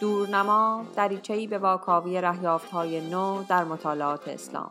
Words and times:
دورنما 0.00 0.86
دریچهای 0.96 1.46
به 1.46 1.58
واکاوی 1.58 2.16
های 2.72 3.00
نو 3.00 3.44
در 3.48 3.64
مطالعات 3.64 4.28
اسلام. 4.28 4.70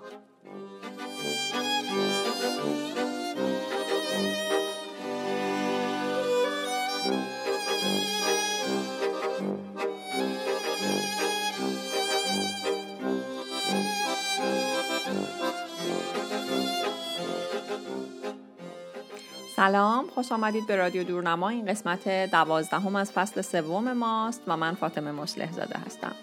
سلام 19.65 20.07
خوش 20.07 20.31
آمدید 20.31 20.67
به 20.67 20.75
رادیو 20.75 21.03
دورنما. 21.03 21.49
این 21.49 21.65
قسمت 21.65 22.31
دوازدهم 22.31 22.95
از 22.95 23.11
فصل 23.11 23.41
سوم 23.41 23.93
ماست 23.93 24.41
و 24.47 24.57
من 24.57 24.73
فاطمه 24.73 25.11
مسلح 25.11 25.51
زاده 25.51 25.79
هستم. 25.85 26.15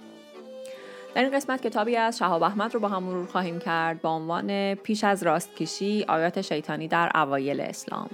در 1.14 1.22
این 1.22 1.36
قسمت 1.36 1.62
کتابی 1.62 1.96
از 1.96 2.18
شهاب 2.18 2.42
احمد 2.42 2.74
رو 2.74 2.80
با 2.80 2.88
هم 2.88 3.02
مرور 3.02 3.26
خواهیم 3.26 3.58
کرد 3.58 4.02
با 4.02 4.10
عنوان 4.10 4.74
پیش 4.74 5.04
از 5.04 5.22
راستکشی 5.22 6.04
آیات 6.08 6.40
شیطانی 6.40 6.88
در 6.88 7.10
اوایل 7.14 7.60
اسلام. 7.60 8.10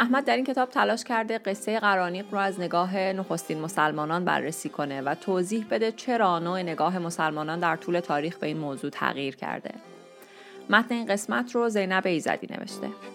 احمد 0.00 0.24
در 0.24 0.36
این 0.36 0.44
کتاب 0.44 0.70
تلاش 0.70 1.04
کرده 1.04 1.38
قصه 1.38 1.80
قرانیق 1.80 2.26
رو 2.32 2.38
از 2.38 2.60
نگاه 2.60 2.96
نخستین 2.96 3.60
مسلمانان 3.60 4.24
بررسی 4.24 4.68
کنه 4.68 5.02
و 5.02 5.14
توضیح 5.14 5.66
بده 5.70 5.92
چرا 5.92 6.38
نوع 6.38 6.62
نگاه 6.62 6.98
مسلمانان 6.98 7.60
در 7.60 7.76
طول 7.76 8.00
تاریخ 8.00 8.36
به 8.36 8.46
این 8.46 8.58
موضوع 8.58 8.90
تغییر 8.90 9.36
کرده. 9.36 9.74
متن 10.70 10.94
این 10.94 11.06
قسمت 11.06 11.54
رو 11.54 11.68
زینب 11.68 12.06
ایزدی 12.06 12.46
نوشته. 12.50 13.13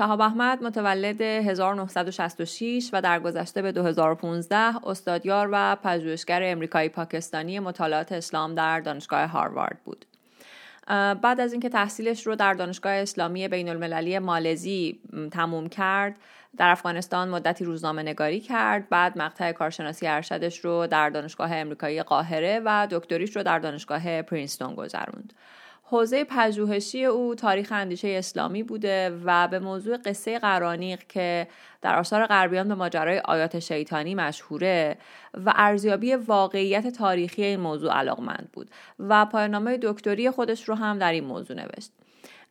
شهاب 0.00 0.20
احمد 0.20 0.62
متولد 0.62 1.20
1966 1.20 2.90
و 2.92 3.02
در 3.02 3.20
گذشته 3.20 3.62
به 3.62 3.72
2015 3.72 4.86
استادیار 4.86 5.48
و 5.52 5.76
پژوهشگر 5.76 6.40
امریکایی 6.44 6.88
پاکستانی 6.88 7.58
مطالعات 7.58 8.12
اسلام 8.12 8.54
در 8.54 8.80
دانشگاه 8.80 9.24
هاروارد 9.24 9.78
بود. 9.84 10.04
بعد 11.22 11.40
از 11.40 11.52
اینکه 11.52 11.68
تحصیلش 11.68 12.26
رو 12.26 12.36
در 12.36 12.54
دانشگاه 12.54 12.92
اسلامی 12.92 13.48
بین 13.48 13.68
المللی 13.68 14.18
مالزی 14.18 15.00
تموم 15.32 15.68
کرد 15.68 16.16
در 16.56 16.68
افغانستان 16.68 17.28
مدتی 17.28 17.64
روزنامه 17.64 18.02
نگاری 18.02 18.40
کرد 18.40 18.88
بعد 18.88 19.18
مقطع 19.18 19.52
کارشناسی 19.52 20.06
ارشدش 20.06 20.58
رو 20.58 20.86
در 20.86 21.10
دانشگاه 21.10 21.56
امریکایی 21.56 22.02
قاهره 22.02 22.60
و 22.64 22.88
دکتریش 22.90 23.36
رو 23.36 23.42
در 23.42 23.58
دانشگاه 23.58 24.22
پرینستون 24.22 24.74
گذروند 24.74 25.32
حوزه 25.90 26.24
پژوهشی 26.24 27.04
او 27.04 27.34
تاریخ 27.34 27.72
اندیشه 27.72 28.08
اسلامی 28.08 28.62
بوده 28.62 29.20
و 29.24 29.48
به 29.48 29.58
موضوع 29.58 29.96
قصه 29.96 30.38
قرانیق 30.38 31.02
که 31.08 31.48
در 31.82 31.98
آثار 31.98 32.26
غربیان 32.26 32.68
به 32.68 32.74
ماجرای 32.74 33.18
آیات 33.18 33.58
شیطانی 33.58 34.14
مشهوره 34.14 34.96
و 35.34 35.52
ارزیابی 35.56 36.14
واقعیت 36.14 36.88
تاریخی 36.88 37.44
این 37.44 37.60
موضوع 37.60 37.92
علاقمند 37.92 38.48
بود. 38.52 38.70
و 38.98 39.26
پایانامه 39.26 39.78
دکتری 39.82 40.30
خودش 40.30 40.68
رو 40.68 40.74
هم 40.74 40.98
در 40.98 41.12
این 41.12 41.24
موضوع 41.24 41.56
نوشت. 41.56 41.92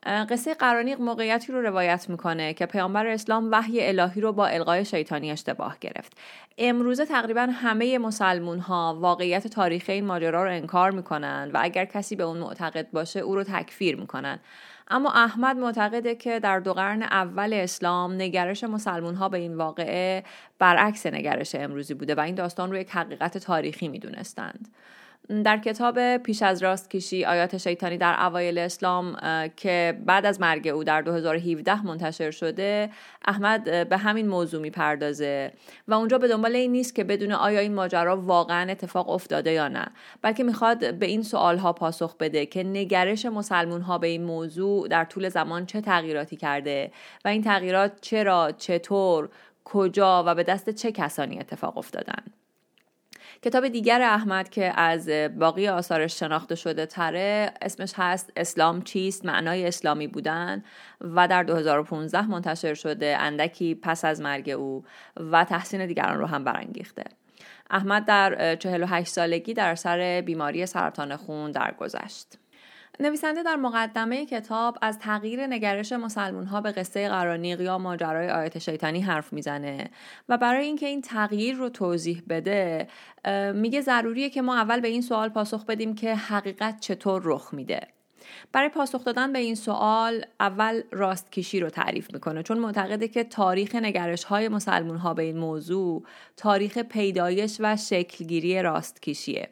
قصه 0.06 0.54
قرانیق 0.54 1.02
موقعیتی 1.02 1.52
رو 1.52 1.62
روایت 1.62 2.10
می‌کنه 2.10 2.54
که 2.54 2.66
پیامبر 2.66 3.08
اسلام 3.08 3.52
وحی 3.52 3.88
الهی 3.88 4.22
رو 4.22 4.34
با 4.34 4.48
القای 4.48 4.86
شیطانی 4.86 5.32
اشتباه 5.32 5.78
گرفت. 5.82 6.18
امروزه 6.58 7.06
تقریبا 7.06 7.42
همه 7.42 7.98
مسلمون 7.98 8.60
ها 8.60 8.98
واقعیت 9.00 9.48
تاریخی 9.48 9.92
این 9.92 10.06
ماجرا 10.06 10.44
رو 10.44 10.52
انکار 10.52 10.92
می‌کنن 10.92 11.52
و 11.54 11.60
اگر 11.62 11.86
کسی 11.86 12.16
به 12.16 12.24
اون 12.24 12.38
معتقد 12.38 12.92
باشه 12.92 13.20
او 13.20 13.36
رو 13.36 13.44
تکفیر 13.44 13.96
می‌کنن. 13.96 14.40
اما 14.92 15.12
احمد 15.12 15.58
معتقده 15.58 16.16
که 16.16 16.40
در 16.40 16.60
دو 16.60 16.74
قرن 16.74 17.04
اول 17.04 17.54
اسلام 17.54 18.14
نگرش 18.14 18.64
مسلمون 18.64 19.16
ها 19.16 19.30
به 19.30 19.38
این 19.38 19.58
واقعه 19.58 20.24
برعکس 20.60 21.06
نگرش 21.06 21.56
امروزی 21.56 21.94
بوده 21.94 22.16
و 22.16 22.20
این 22.20 22.36
داستان 22.36 22.72
رو 22.72 22.78
یک 22.78 22.90
حقیقت 22.92 23.38
تاریخی 23.38 23.88
می‌دونستند. 23.88 24.68
در 25.30 25.58
کتاب 25.58 26.18
پیش 26.18 26.44
از 26.44 26.64
راست 26.64 26.90
کشی 26.90 27.26
آیات 27.26 27.58
شیطانی 27.58 27.98
در 27.98 28.26
اوایل 28.26 28.58
اسلام 28.58 29.18
که 29.56 30.00
بعد 30.06 30.26
از 30.26 30.42
مرگ 30.42 30.68
او 30.68 30.84
در 30.84 31.02
2017 31.02 31.86
منتشر 31.86 32.32
شده 32.32 32.90
احمد 33.26 33.90
به 33.90 33.98
همین 33.98 34.28
موضوع 34.28 34.62
می‌پردازه. 34.62 35.52
و 35.88 35.94
اونجا 35.94 36.18
به 36.18 36.28
دنبال 36.28 36.56
این 36.56 36.72
نیست 36.72 36.96
که 36.96 37.04
بدون 37.04 37.32
آیا 37.32 37.60
این 37.60 37.74
ماجرا 37.74 38.18
واقعا 38.18 38.72
اتفاق 38.72 39.10
افتاده 39.10 39.52
یا 39.52 39.68
نه 39.68 39.88
بلکه 40.22 40.44
می‌خواد 40.44 40.94
به 40.94 41.06
این 41.06 41.24
سوال 41.24 41.58
ها 41.58 41.74
پاسخ 41.74 42.18
بده 42.18 42.46
که 42.46 42.64
نگرش 42.64 43.26
مسلمون 43.26 43.82
ها 43.82 43.98
به 43.98 44.08
این 44.08 44.24
موضوع 44.24 44.88
در 44.88 45.06
طول 45.06 45.30
زمان 45.30 45.66
چه 45.66 45.82
تغییراتی 45.82 46.36
کرده 46.36 46.92
و 47.26 47.28
این 47.28 47.44
تغییرات 47.44 47.92
چرا 48.02 48.52
چطور 48.52 49.30
کجا 49.66 50.24
و 50.28 50.36
به 50.36 50.44
دست 50.44 50.70
چه 50.70 50.92
کسانی 50.92 51.40
اتفاق 51.40 51.78
افتادن. 51.78 52.24
کتاب 53.42 53.68
دیگر 53.68 54.02
احمد 54.02 54.50
که 54.50 54.80
از 54.80 55.10
باقی 55.40 55.68
آثارش 55.68 56.20
شناخته 56.20 56.56
شده 56.56 56.86
تره 56.86 57.54
اسمش 57.62 57.94
هست 57.96 58.32
اسلام 58.36 58.82
چیست 58.82 59.26
معنای 59.26 59.68
اسلامی 59.68 60.08
بودن 60.08 60.64
و 61.02 61.28
در 61.28 61.44
2015 61.44 62.28
منتشر 62.28 62.74
شده 62.74 63.18
اندکی 63.20 63.76
پس 63.76 64.06
از 64.06 64.22
مرگ 64.22 64.50
او 64.50 64.84
و 65.32 65.44
تحسین 65.44 65.86
دیگران 65.86 66.20
رو 66.20 66.26
هم 66.26 66.44
برانگیخته 66.44 67.04
احمد 67.70 68.06
در 68.06 68.56
48 68.56 69.10
سالگی 69.10 69.54
در 69.54 69.76
سر 69.76 70.24
بیماری 70.26 70.66
سرطان 70.66 71.16
خون 71.16 71.52
درگذشت. 71.52 72.28
نویسنده 73.02 73.44
در 73.44 73.56
مقدمه 73.56 74.26
کتاب 74.26 74.78
از 74.82 75.00
تغییر 75.00 75.48
نگرش 75.48 75.92
مسلمون 75.92 76.46
ها 76.46 76.62
به 76.62 76.72
قصه 76.72 77.10
قرانیق 77.10 77.62
یا 77.62 77.78
ماجرای 77.78 78.30
آیت 78.30 78.60
شیطانی 78.60 79.02
حرف 79.02 79.34
می‌زنه 79.34 79.90
و 80.30 80.38
برای 80.38 80.66
اینکه 80.66 80.86
این 80.86 81.02
تغییر 81.02 81.56
رو 81.56 81.70
توضیح 81.70 82.24
بده 82.30 82.88
میگه 83.54 83.82
ضروریه 83.82 84.30
که 84.30 84.42
ما 84.42 84.56
اول 84.56 84.80
به 84.80 84.88
این 84.88 85.02
سوال 85.02 85.30
پاسخ 85.30 85.66
بدیم 85.66 85.96
که 85.96 86.16
حقیقت 86.16 86.80
چطور 86.80 87.22
رخ 87.26 87.54
میده. 87.54 87.88
برای 88.52 88.70
پاسخ 88.70 89.04
دادن 89.04 89.34
به 89.34 89.40
این 89.40 89.56
سوال 89.56 90.26
اول 90.40 90.82
راستکشی 90.92 91.60
رو 91.60 91.70
تعریف 91.70 92.14
می‌کنه 92.14 92.44
چون 92.44 92.60
معتقده 92.60 93.08
که 93.08 93.24
تاریخ 93.24 93.76
نگرش 93.76 94.24
های 94.24 94.48
مسلمون 94.48 94.98
ها 94.98 95.14
به 95.14 95.24
این 95.24 95.38
موضوع 95.38 96.04
تاریخ 96.38 96.78
پیدایش 96.78 97.58
و 97.60 97.78
شکلگیری 97.78 98.62
راستکشیه 98.62 99.50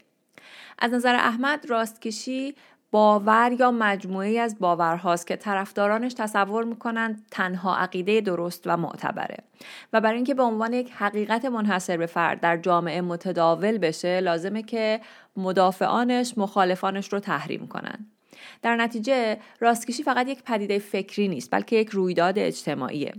از 0.79 0.93
نظر 0.93 1.15
احمد 1.15 1.69
راستکشی 1.69 2.55
باور 2.91 3.55
یا 3.59 3.71
مجموعی 3.71 4.39
از 4.39 4.59
باورهاست 4.59 5.27
که 5.27 5.35
طرفدارانش 5.35 6.13
تصور 6.13 6.63
می‌کنند 6.63 7.25
تنها 7.31 7.77
عقیده 7.77 8.21
درست 8.21 8.63
و 8.65 8.77
معتبره 8.77 9.37
و 9.93 10.01
برای 10.01 10.15
اینکه 10.15 10.33
به 10.33 10.43
عنوان 10.43 10.73
یک 10.73 10.91
حقیقت 10.91 11.45
منحصر 11.45 11.97
به 11.97 12.05
فرد 12.05 12.39
در 12.39 12.57
جامعه 12.57 13.01
متداول 13.01 13.77
بشه 13.77 14.19
لازمه 14.19 14.63
که 14.63 15.01
مدافعانش 15.37 16.37
مخالفانش 16.37 17.13
رو 17.13 17.19
تحریم 17.19 17.67
کنند. 17.67 18.11
در 18.61 18.75
نتیجه 18.75 19.37
راستکشی 19.59 20.03
فقط 20.03 20.27
یک 20.27 20.43
پدیده 20.43 20.79
فکری 20.79 21.27
نیست 21.27 21.51
بلکه 21.51 21.75
یک 21.75 21.89
رویداد 21.89 22.39
اجتماعیه 22.39 23.13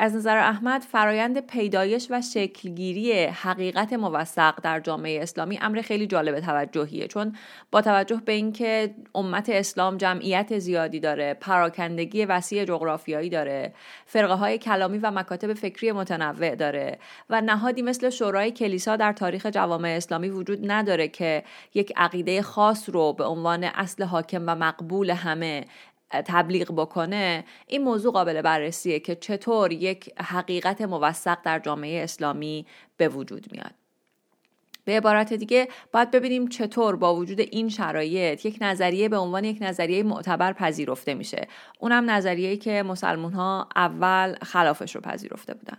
از 0.00 0.14
نظر 0.14 0.36
احمد 0.36 0.82
فرایند 0.82 1.46
پیدایش 1.46 2.06
و 2.10 2.20
شکلگیری 2.20 3.24
حقیقت 3.24 3.92
موثق 3.92 4.54
در 4.62 4.80
جامعه 4.80 5.22
اسلامی 5.22 5.58
امر 5.62 5.80
خیلی 5.80 6.06
جالب 6.06 6.40
توجهیه. 6.40 7.08
چون 7.08 7.36
با 7.70 7.80
توجه 7.80 8.22
به 8.24 8.32
اینکه 8.32 8.94
امت 9.14 9.48
اسلام 9.48 9.96
جمعیت 9.96 10.58
زیادی 10.58 11.00
داره 11.00 11.34
پراکندگی 11.34 12.24
وسیع 12.24 12.64
جغرافیایی 12.64 13.30
داره 13.30 13.74
فرقه 14.06 14.34
های 14.34 14.58
کلامی 14.58 14.98
و 14.98 15.10
مکاتب 15.10 15.52
فکری 15.54 15.92
متنوع 15.92 16.54
داره 16.54 16.98
و 17.30 17.40
نهادی 17.40 17.82
مثل 17.82 18.10
شورای 18.10 18.50
کلیسا 18.50 18.96
در 18.96 19.12
تاریخ 19.12 19.46
جوامع 19.46 19.88
اسلامی 19.88 20.28
وجود 20.28 20.70
نداره 20.70 21.08
که 21.08 21.42
یک 21.74 21.92
عقیده 21.96 22.42
خاص 22.42 22.90
رو 22.90 23.12
به 23.12 23.24
عنوان 23.24 23.64
اصل 23.64 24.04
حاکم 24.04 24.42
و 24.46 24.54
مقبول 24.54 25.10
همه 25.10 25.64
تبلیغ 26.10 26.72
بکنه 26.72 27.44
این 27.66 27.82
موضوع 27.82 28.12
قابل 28.12 28.42
بررسیه 28.42 29.00
که 29.00 29.14
چطور 29.14 29.72
یک 29.72 30.10
حقیقت 30.22 30.80
موثق 30.82 31.38
در 31.44 31.58
جامعه 31.58 32.04
اسلامی 32.04 32.66
به 32.96 33.08
وجود 33.08 33.46
میاد. 33.52 33.74
به 34.84 34.96
عبارت 34.96 35.32
دیگه 35.32 35.68
باید 35.92 36.10
ببینیم 36.10 36.48
چطور 36.48 36.96
با 36.96 37.14
وجود 37.14 37.40
این 37.40 37.68
شرایط 37.68 38.46
یک 38.46 38.58
نظریه 38.60 39.08
به 39.08 39.16
عنوان 39.16 39.44
یک 39.44 39.58
نظریه 39.60 40.02
معتبر 40.02 40.52
پذیرفته 40.52 41.14
میشه. 41.14 41.48
اونم 41.78 42.10
نظریه‌ای 42.10 42.56
که 42.56 42.82
مسلمون 42.82 43.32
ها 43.32 43.68
اول 43.76 44.34
خلافش 44.42 44.94
رو 44.94 45.00
پذیرفته 45.00 45.54
بودن. 45.54 45.78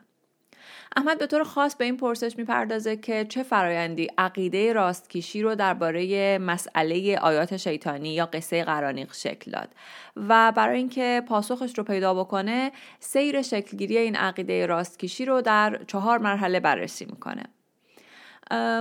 احمد 0.98 1.20
به 1.20 1.28
طور 1.28 1.44
خاص 1.44 1.76
به 1.76 1.86
این 1.86 1.98
پرسش 1.98 2.38
می‌پردازه 2.38 2.96
که 2.96 3.26
چه 3.30 3.44
فرایندی 3.44 4.08
عقیده 4.18 4.74
راستکیشی 4.74 5.42
رو 5.42 5.56
درباره 5.56 6.38
مسئله 6.38 7.18
آیات 7.18 7.58
شیطانی 7.58 8.14
یا 8.14 8.26
قصه 8.26 8.64
قرانیق 8.64 9.14
شکل 9.14 9.52
داد 9.52 9.70
و 10.16 10.54
برای 10.56 10.78
اینکه 10.78 11.24
پاسخش 11.28 11.78
رو 11.78 11.84
پیدا 11.84 12.14
بکنه 12.14 12.72
سیر 13.00 13.42
شکلگیری 13.42 13.98
این 13.98 14.16
عقیده 14.16 14.66
راستکیشی 14.66 15.26
رو 15.26 15.42
در 15.42 15.80
چهار 15.88 16.18
مرحله 16.18 16.60
بررسی 16.60 17.06
می‌کنه. 17.06 17.44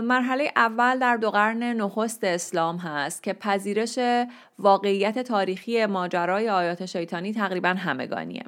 مرحله 0.00 0.52
اول 0.56 0.98
در 0.98 1.16
دو 1.16 1.30
قرن 1.30 1.62
نخست 1.62 2.24
اسلام 2.24 2.76
هست 2.76 3.22
که 3.22 3.32
پذیرش 3.32 3.98
واقعیت 4.58 5.18
تاریخی 5.18 5.86
ماجرای 5.86 6.48
آیات 6.48 6.86
شیطانی 6.86 7.32
تقریبا 7.32 7.68
همگانیه. 7.68 8.44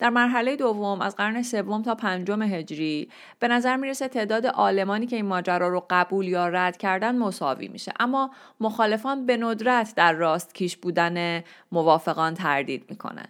در 0.00 0.10
مرحله 0.10 0.56
دوم 0.56 1.00
از 1.00 1.16
قرن 1.16 1.42
سوم 1.42 1.82
تا 1.82 1.94
پنجم 1.94 2.42
هجری 2.42 3.08
به 3.38 3.48
نظر 3.48 3.76
می‌رسه 3.76 4.08
تعداد 4.08 4.46
آلمانی 4.46 5.06
که 5.06 5.16
این 5.16 5.26
ماجرا 5.26 5.68
رو 5.68 5.86
قبول 5.90 6.28
یا 6.28 6.48
رد 6.48 6.76
کردن 6.76 7.18
مساوی 7.18 7.68
میشه. 7.68 7.92
اما 8.00 8.30
مخالفان 8.60 9.26
به 9.26 9.36
ندرت 9.36 9.94
در 9.96 10.12
راست 10.12 10.54
کیش 10.54 10.76
بودن 10.76 11.44
موافقان 11.72 12.34
تردید 12.34 12.84
می‌کنن. 12.90 13.28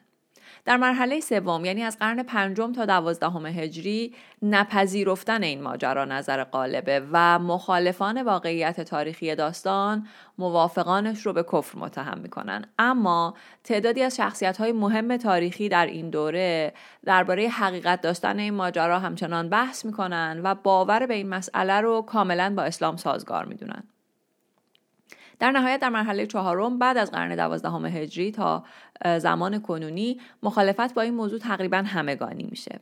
در 0.64 0.76
مرحله 0.76 1.20
سوم 1.20 1.64
یعنی 1.64 1.82
از 1.82 1.98
قرن 1.98 2.22
پنجم 2.22 2.72
تا 2.72 2.86
دوازدهم 2.86 3.46
هجری 3.46 4.14
نپذیرفتن 4.42 5.42
این 5.42 5.62
ماجرا 5.62 6.04
نظر 6.04 6.44
قالبه 6.44 7.02
و 7.12 7.38
مخالفان 7.38 8.22
واقعیت 8.22 8.80
تاریخی 8.80 9.34
داستان 9.34 10.06
موافقانش 10.38 11.26
رو 11.26 11.32
به 11.32 11.42
کفر 11.42 11.78
متهم 11.78 12.18
می‌کنن. 12.18 12.64
اما 12.78 13.34
تعدادی 13.64 14.02
از 14.02 14.16
شخصیت 14.16 14.56
های 14.56 14.72
مهم 14.72 15.16
تاریخی 15.16 15.68
در 15.68 15.86
این 15.86 16.10
دوره 16.10 16.72
درباره 17.04 17.48
حقیقت 17.48 18.00
داشتن 18.00 18.38
این 18.38 18.54
ماجرا 18.54 18.98
همچنان 18.98 19.48
بحث 19.48 19.84
می‌کنن 19.84 20.40
و 20.44 20.54
باور 20.54 21.06
به 21.06 21.14
این 21.14 21.28
مسئله 21.28 21.80
رو 21.80 22.02
کاملا 22.02 22.54
با 22.56 22.62
اسلام 22.62 22.96
سازگار 22.96 23.44
می‌دونن. 23.44 23.82
در 25.38 25.50
نهایت 25.50 25.80
در 25.80 25.88
مرحله 25.88 26.26
چهارم 26.26 26.78
بعد 26.78 26.96
از 26.96 27.10
قرن 27.10 27.36
دوازدهم 27.36 27.86
هجری 27.86 28.32
تا 28.32 28.64
زمان 29.18 29.58
کنونی 29.62 30.20
مخالفت 30.42 30.94
با 30.94 31.02
این 31.02 31.14
موضوع 31.14 31.38
تقریبا 31.38 31.76
همگانی 31.76 32.46
میشه. 32.50 32.80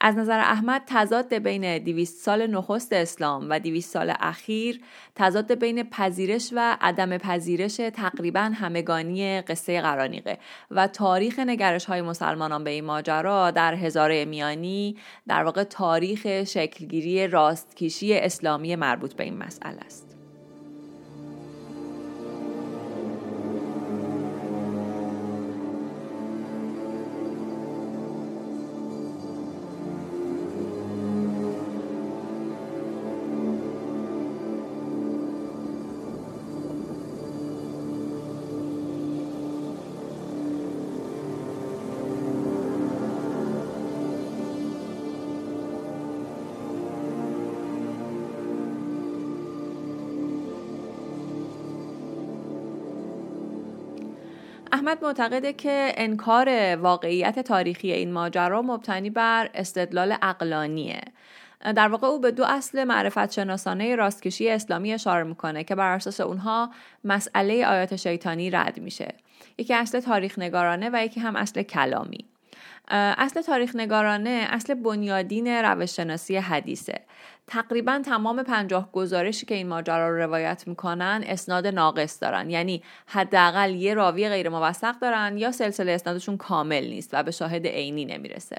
از 0.00 0.16
نظر 0.16 0.38
احمد 0.38 0.82
تضاد 0.86 1.34
بین 1.34 1.78
200 1.78 2.24
سال 2.24 2.46
نخست 2.46 2.92
اسلام 2.92 3.50
و 3.50 3.60
200 3.60 3.92
سال 3.92 4.12
اخیر 4.20 4.80
تضاد 5.14 5.54
بین 5.54 5.82
پذیرش 5.82 6.50
و 6.52 6.76
عدم 6.80 7.18
پذیرش 7.18 7.76
تقریبا 7.76 8.40
همگانی 8.40 9.40
قصه 9.40 9.80
قرانیقه 9.80 10.38
و 10.70 10.86
تاریخ 10.86 11.38
نگرش 11.38 11.84
های 11.84 12.02
مسلمانان 12.02 12.64
به 12.64 12.70
این 12.70 12.84
ماجرا 12.84 13.50
در 13.50 13.74
هزاره 13.74 14.24
میانی 14.24 14.96
در 15.28 15.44
واقع 15.44 15.64
تاریخ 15.64 16.44
شکلگیری 16.44 17.26
راستکیشی 17.26 18.14
اسلامی 18.18 18.76
مربوط 18.76 19.14
به 19.14 19.24
این 19.24 19.38
مسئله 19.38 19.80
است. 19.80 20.09
احمد 54.80 55.04
معتقده 55.04 55.52
که 55.52 55.92
انکار 55.96 56.76
واقعیت 56.76 57.38
تاریخی 57.38 57.92
این 57.92 58.12
ماجرا 58.12 58.62
مبتنی 58.62 59.10
بر 59.10 59.50
استدلال 59.54 60.16
اقلانیه 60.22 61.00
در 61.76 61.88
واقع 61.88 62.06
او 62.06 62.20
به 62.20 62.30
دو 62.30 62.44
اصل 62.44 62.84
معرفت 62.84 63.32
شناسانه 63.32 63.96
راستکشی 63.96 64.50
اسلامی 64.50 64.92
اشاره 64.92 65.24
می‌کنه 65.24 65.64
که 65.64 65.74
بر 65.74 65.94
اساس 65.94 66.20
اونها 66.20 66.70
مسئله 67.04 67.66
آیات 67.66 67.96
شیطانی 67.96 68.50
رد 68.50 68.80
میشه. 68.80 69.14
یکی 69.58 69.74
اصل 69.74 70.00
تاریخ 70.00 70.38
نگارانه 70.38 70.90
و 70.92 71.04
یکی 71.04 71.20
هم 71.20 71.36
اصل 71.36 71.62
کلامی. 71.62 72.29
اصل 72.90 73.40
تاریخ 73.40 73.76
نگارانه 73.76 74.46
اصل 74.50 74.74
بنیادین 74.74 75.46
روش 75.46 75.96
شناسی 75.96 76.36
حدیثه. 76.36 77.00
تقریبا 77.46 78.02
تمام 78.04 78.42
پنجاه 78.42 78.92
گزارشی 78.92 79.46
که 79.46 79.54
این 79.54 79.68
ماجرا 79.68 80.10
رو 80.10 80.16
روایت 80.16 80.64
می‌کنن 80.66 81.24
اسناد 81.26 81.66
ناقص 81.66 82.22
دارن. 82.22 82.50
یعنی 82.50 82.82
حداقل 83.06 83.74
یه 83.74 83.94
راوی 83.94 84.28
غیر 84.28 84.48
موثق 84.48 84.98
دارن 84.98 85.38
یا 85.38 85.52
سلسله 85.52 85.92
اسنادشون 85.92 86.36
کامل 86.36 86.84
نیست 86.84 87.10
و 87.12 87.22
به 87.22 87.30
شاهد 87.30 87.66
عینی 87.66 88.04
نمی‌رسه. 88.04 88.56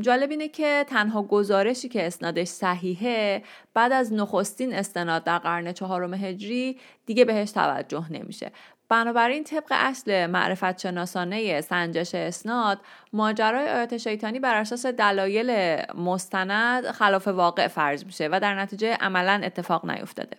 جالب 0.00 0.30
اینه 0.30 0.48
که 0.48 0.84
تنها 0.88 1.22
گزارشی 1.22 1.88
که 1.88 2.06
اسنادش 2.06 2.48
صحیحه 2.48 3.42
بعد 3.74 3.92
از 3.92 4.12
نخستین 4.12 4.74
استناد 4.74 5.24
در 5.24 5.38
قرن 5.38 5.72
چهارم 5.72 6.14
هجری 6.14 6.78
دیگه 7.06 7.24
بهش 7.24 7.50
توجه 7.50 8.12
نمیشه. 8.12 8.52
بنابراین 8.88 9.44
طبق 9.44 9.66
اصل 9.70 10.26
معرفت 10.26 10.78
شناسانه 10.78 11.60
سنجش 11.60 12.14
اسناد 12.14 12.80
ماجرای 13.12 13.68
آیات 13.68 13.96
شیطانی 13.96 14.40
بر 14.40 14.54
اساس 14.54 14.86
دلایل 14.86 15.80
مستند 15.94 16.90
خلاف 16.90 17.28
واقع 17.28 17.68
فرض 17.68 18.04
میشه 18.04 18.28
و 18.32 18.40
در 18.40 18.60
نتیجه 18.60 18.94
عملا 18.94 19.40
اتفاق 19.44 19.90
نیفتاده. 19.90 20.36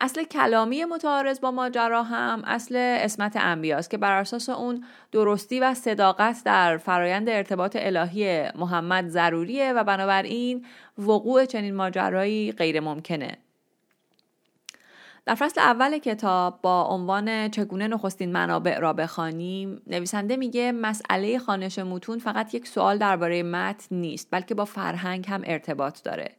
اصل 0.00 0.24
کلامی 0.24 0.84
متعارض 0.84 1.40
با 1.40 1.50
ماجرا 1.50 2.02
هم 2.02 2.42
اصل 2.44 2.76
اسمت 2.76 3.36
انبیاست 3.36 3.90
که 3.90 3.98
بر 3.98 4.20
اساس 4.20 4.48
اون 4.48 4.84
درستی 5.12 5.60
و 5.60 5.74
صداقت 5.74 6.42
در 6.44 6.76
فرایند 6.76 7.28
ارتباط 7.28 7.76
الهی 7.80 8.48
محمد 8.54 9.08
ضروریه 9.08 9.72
و 9.72 9.84
بنابراین 9.84 10.66
وقوع 10.98 11.44
چنین 11.44 11.74
ماجرایی 11.74 12.52
غیر 12.52 12.80
ممکنه 12.80 13.38
در 15.28 15.34
فصل 15.34 15.60
اول 15.60 15.98
کتاب 15.98 16.58
با 16.62 16.82
عنوان 16.82 17.48
چگونه 17.48 17.88
نخستین 17.88 18.32
منابع 18.32 18.78
را 18.78 18.92
بخوانیم 18.92 19.82
نویسنده 19.86 20.36
میگه 20.36 20.72
مسئله 20.72 21.38
خانش 21.38 21.78
متون 21.78 22.18
فقط 22.18 22.54
یک 22.54 22.68
سوال 22.68 22.98
درباره 22.98 23.42
متن 23.42 23.96
نیست 23.96 24.28
بلکه 24.30 24.54
با 24.54 24.64
فرهنگ 24.64 25.26
هم 25.28 25.42
ارتباط 25.44 26.02
داره. 26.02 26.30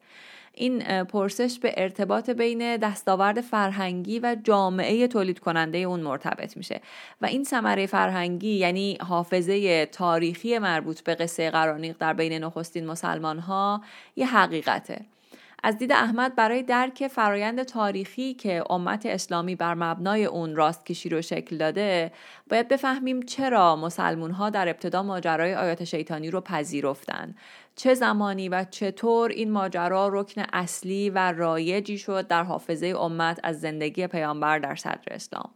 این 0.53 1.03
پرسش 1.03 1.59
به 1.59 1.73
ارتباط 1.77 2.29
بین 2.29 2.77
دستاورد 2.77 3.41
فرهنگی 3.41 4.19
و 4.19 4.35
جامعه 4.43 5.07
تولید 5.07 5.39
کننده 5.39 5.77
اون 5.77 5.99
مرتبط 5.99 6.57
میشه 6.57 6.81
و 7.21 7.25
این 7.25 7.43
ثمره 7.43 7.85
فرهنگی 7.85 8.53
یعنی 8.53 8.97
حافظه 9.01 9.85
تاریخی 9.85 10.59
مربوط 10.59 11.01
به 11.01 11.15
قصه 11.15 11.51
قرانیق 11.51 11.95
در 11.99 12.13
بین 12.13 12.33
نخستین 12.33 12.85
مسلمان 12.85 13.39
ها 13.39 13.81
یه 14.15 14.27
حقیقته. 14.35 15.05
از 15.63 15.77
دید 15.77 15.91
احمد 15.91 16.35
برای 16.35 16.63
درک 16.63 17.07
فرایند 17.07 17.63
تاریخی 17.63 18.33
که 18.33 18.63
امت 18.69 19.05
اسلامی 19.05 19.55
بر 19.55 19.73
مبنای 19.73 20.25
اون 20.25 20.55
راستکشی 20.55 21.09
رو 21.09 21.21
شکل 21.21 21.57
داده 21.57 22.11
باید 22.49 22.67
بفهمیم 22.67 23.21
چرا 23.21 23.75
مسلمون 23.75 24.31
ها 24.31 24.49
در 24.49 24.69
ابتدا 24.69 25.03
ماجرای 25.03 25.55
آیات 25.55 25.83
شیطانی 25.83 26.31
رو 26.31 26.41
پذیرفتن. 26.41 27.35
چه 27.75 27.93
زمانی 27.93 28.49
و 28.49 28.65
چطور 28.71 29.29
این 29.29 29.51
ماجرا 29.51 30.07
رکن 30.07 30.43
اصلی 30.53 31.09
و 31.09 31.31
رایجی 31.31 31.97
شد 31.97 32.27
در 32.27 32.43
حافظه 32.43 32.87
امت 32.87 33.39
از 33.43 33.61
زندگی 33.61 34.07
پیامبر 34.07 34.59
در 34.59 34.75
صدر 34.75 35.13
اسلام. 35.13 35.49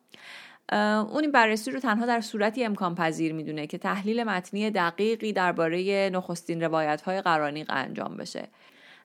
اون 1.11 1.21
این 1.21 1.31
بررسی 1.31 1.71
رو 1.71 1.79
تنها 1.79 2.05
در 2.05 2.21
صورتی 2.21 2.65
امکان 2.65 2.95
پذیر 2.95 3.33
می‌دونه 3.33 3.67
که 3.67 3.77
تحلیل 3.77 4.23
متنی 4.23 4.71
دقیقی 4.71 5.33
درباره 5.33 6.09
نخستین 6.13 6.63
روایت 6.63 7.01
های 7.01 7.21
قرانیق 7.21 7.67
انجام 7.69 8.17
بشه. 8.17 8.47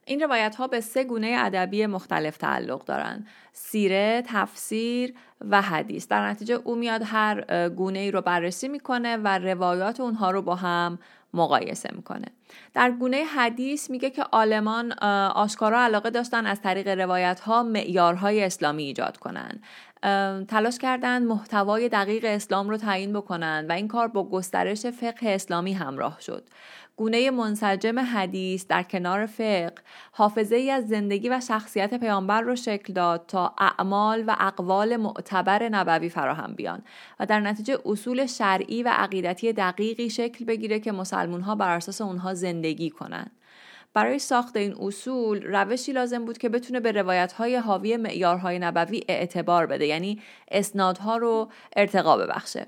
این 0.08 0.20
روایت 0.20 0.56
ها 0.56 0.66
به 0.66 0.80
سه 0.80 1.04
گونه 1.04 1.36
ادبی 1.38 1.86
مختلف 1.86 2.36
تعلق 2.36 2.84
دارند. 2.84 3.26
سیره، 3.52 4.22
تفسیر 4.26 5.14
و 5.50 5.62
حدیث. 5.62 6.08
در 6.08 6.28
نتیجه 6.28 6.54
او 6.54 6.74
میاد 6.74 7.02
هر 7.04 7.68
گونه 7.68 7.98
ای 7.98 8.10
رو 8.10 8.20
بررسی 8.20 8.68
می‌کنه 8.68 9.16
و 9.16 9.38
روایات 9.38 10.00
اونها 10.00 10.30
رو 10.30 10.42
با 10.42 10.54
هم 10.54 10.98
مقایسه 11.34 11.90
می‌کنه. 11.92 12.26
در 12.74 12.90
گونه 12.90 13.16
حدیث 13.16 13.90
میگه 13.90 14.10
که 14.10 14.24
آلمان 14.32 14.92
آشکارا 15.34 15.80
علاقه 15.80 16.10
داشتن 16.10 16.46
از 16.46 16.60
طریق 16.60 16.88
روایت 16.88 17.40
ها 17.40 17.62
معیارهای 17.62 18.44
اسلامی 18.44 18.82
ایجاد 18.82 19.16
کنن. 19.16 19.60
تلاش 20.48 20.78
کردند 20.78 21.26
محتوای 21.26 21.88
دقیق 21.88 22.24
اسلام 22.24 22.70
رو 22.70 22.76
تعیین 22.76 23.12
بکنند 23.12 23.70
و 23.70 23.72
این 23.72 23.88
کار 23.88 24.08
با 24.08 24.28
گسترش 24.28 24.86
فقه 24.86 25.28
اسلامی 25.28 25.72
همراه 25.72 26.20
شد. 26.20 26.48
گونه 26.98 27.30
منسجم 27.30 27.98
حدیث 27.98 28.66
در 28.66 28.82
کنار 28.82 29.26
فقه 29.26 29.74
حافظه 30.12 30.56
ای 30.56 30.70
از 30.70 30.88
زندگی 30.88 31.28
و 31.28 31.40
شخصیت 31.40 31.94
پیامبر 31.94 32.40
رو 32.40 32.56
شکل 32.56 32.92
داد 32.92 33.24
تا 33.28 33.54
اعمال 33.58 34.24
و 34.26 34.36
اقوال 34.40 34.96
معتبر 34.96 35.68
نبوی 35.68 36.08
فراهم 36.08 36.54
بیان 36.54 36.82
و 37.20 37.26
در 37.26 37.40
نتیجه 37.40 37.78
اصول 37.84 38.26
شرعی 38.26 38.82
و 38.82 38.88
عقیدتی 38.88 39.52
دقیقی 39.52 40.10
شکل 40.10 40.44
بگیره 40.44 40.80
که 40.80 40.92
مسلمون 40.92 41.40
ها 41.40 41.54
بر 41.54 41.76
اساس 41.76 42.00
اونها 42.00 42.34
زندگی 42.34 42.90
کنند. 42.90 43.30
برای 43.94 44.18
ساخت 44.18 44.56
این 44.56 44.74
اصول 44.80 45.42
روشی 45.42 45.92
لازم 45.92 46.24
بود 46.24 46.38
که 46.38 46.48
بتونه 46.48 46.80
به 46.80 46.92
روایت 46.92 47.32
های 47.32 47.56
حاوی 47.56 47.96
معیارهای 47.96 48.58
نبوی 48.58 49.04
اعتبار 49.08 49.66
بده 49.66 49.86
یعنی 49.86 50.22
اسنادها 50.50 51.16
رو 51.16 51.48
ارتقا 51.76 52.16
ببخشه 52.16 52.66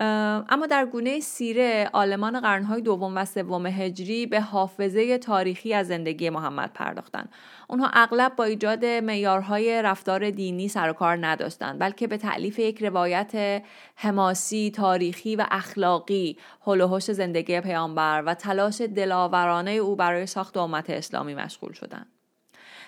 اما 0.00 0.66
در 0.70 0.86
گونه 0.86 1.20
سیره 1.20 1.90
آلمان 1.92 2.40
قرنهای 2.40 2.80
دوم 2.80 3.16
و 3.16 3.24
سوم 3.24 3.66
هجری 3.66 4.26
به 4.26 4.40
حافظه 4.40 5.18
تاریخی 5.18 5.74
از 5.74 5.88
زندگی 5.88 6.30
محمد 6.30 6.72
پرداختند. 6.72 7.28
اونها 7.68 7.90
اغلب 7.92 8.36
با 8.36 8.44
ایجاد 8.44 8.84
معیارهای 8.84 9.82
رفتار 9.82 10.30
دینی 10.30 10.68
سر 10.68 10.90
و 10.90 10.92
کار 10.92 11.26
نداشتند 11.26 11.78
بلکه 11.78 12.06
به 12.06 12.16
تعلیف 12.16 12.58
یک 12.58 12.82
روایت 12.82 13.62
حماسی 13.96 14.72
تاریخی 14.74 15.36
و 15.36 15.46
اخلاقی 15.50 16.38
هلوهوش 16.66 17.10
زندگی 17.10 17.60
پیامبر 17.60 18.22
و 18.26 18.34
تلاش 18.34 18.80
دلاورانه 18.80 19.70
او 19.70 19.96
برای 19.96 20.26
ساخت 20.26 20.56
امت 20.56 20.90
اسلامی 20.90 21.34
مشغول 21.34 21.72
شدند. 21.72 22.11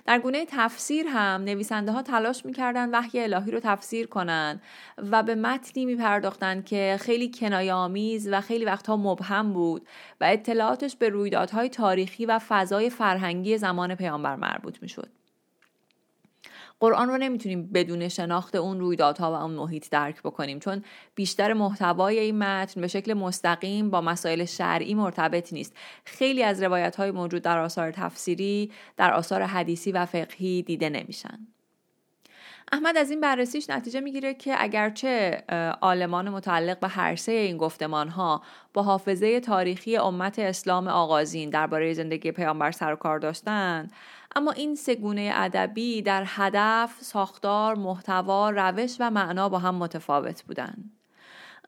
در 0.06 0.18
گونه 0.18 0.46
تفسیر 0.49 1.06
هم 1.06 1.40
نویسنده 1.44 1.92
ها 1.92 2.02
تلاش 2.02 2.46
می‌کردن 2.46 2.90
وحی 2.90 3.20
الهی 3.20 3.50
رو 3.50 3.61
تفسیر 3.61 4.06
کنند 4.06 4.62
و 4.99 5.23
به 5.23 5.34
متنی 5.34 5.84
میپرداختند 5.84 6.64
که 6.64 6.96
خیلی 7.00 7.30
کنایه 7.30 7.73
آمیز 7.73 8.28
و 8.32 8.40
خیلی 8.40 8.64
وقتها 8.64 8.96
مبهم 8.96 9.52
بود 9.52 9.87
و 10.20 10.25
اطلاعاتش 10.25 10.96
به 10.96 11.08
رویدادهای 11.08 11.68
تاریخی 11.68 12.26
و 12.26 12.40
فضای 12.49 12.90
فرهنگی 12.90 13.58
زمان 13.58 13.94
پیامبر 13.94 14.37
مربوط 14.37 14.82
می‌شد. 14.82 15.08
قرآن 16.85 17.09
رو 17.09 17.19
نمی‌تونیم 17.19 17.71
بدون 17.75 18.09
شناخت 18.09 18.55
اون 18.55 18.81
رویدادها 18.81 19.33
و 19.33 19.35
اون 19.35 19.50
محیط 19.50 19.91
درک 19.91 20.23
بکنیم 20.23 20.59
چون 20.59 20.85
بیشتر 21.14 21.53
محتوای 21.53 22.19
این 22.19 22.38
متن 22.38 22.81
به 22.81 22.88
شکل 22.88 23.14
مستقیم 23.14 23.91
با 23.91 24.00
مسائل 24.00 24.45
شرعی 24.45 24.95
مرتبط 24.95 25.53
نیست. 25.53 25.76
خیلی 26.05 26.43
از 26.43 26.62
روایت 26.62 26.97
های 26.97 27.11
موجود 27.11 27.43
در 27.43 27.59
آثار 27.59 27.91
تفسیری 27.91 28.71
در 28.97 29.12
آثار 29.12 29.43
حدیثی 29.43 29.93
و 29.93 30.07
فقهی 30.07 30.62
دیده 30.62 30.88
نمیشن. 30.88 31.38
احمد 32.73 32.97
از 32.97 33.11
این 33.11 33.21
بررسیش 33.21 33.71
نتیجه 33.71 34.00
می‌گیره 34.00 34.35
که 34.35 34.55
اگرچه 34.59 35.45
آلمان 35.81 36.29
متعلق 36.29 36.81
به 36.81 36.88
هر 36.88 37.17
سه 37.17 37.33
این 37.33 37.57
گفتمان 37.57 38.09
ها 38.09 38.43
با 38.73 38.83
حافظه 38.83 39.41
تاریخی 39.41 39.97
امت 39.97 40.38
اسلام 40.38 40.88
آغازین 40.88 41.50
درباره 41.50 41.93
زندگی 41.93 42.33
پیامبر 42.33 42.71
سر 42.71 42.93
و 42.93 42.97
کار 42.97 43.19
داشتند 43.19 43.93
اما 44.37 44.53
این 44.53 44.75
سگونه 44.75 45.31
ادبی 45.35 46.03
در 46.03 46.25
هدف، 46.26 46.95
ساختار، 47.00 47.75
محتوا، 47.75 48.50
روش 48.50 48.97
و 49.00 49.11
معنا 49.11 49.49
با 49.49 49.59
هم 49.59 49.75
متفاوت 49.75 50.43
بودند. 50.43 50.91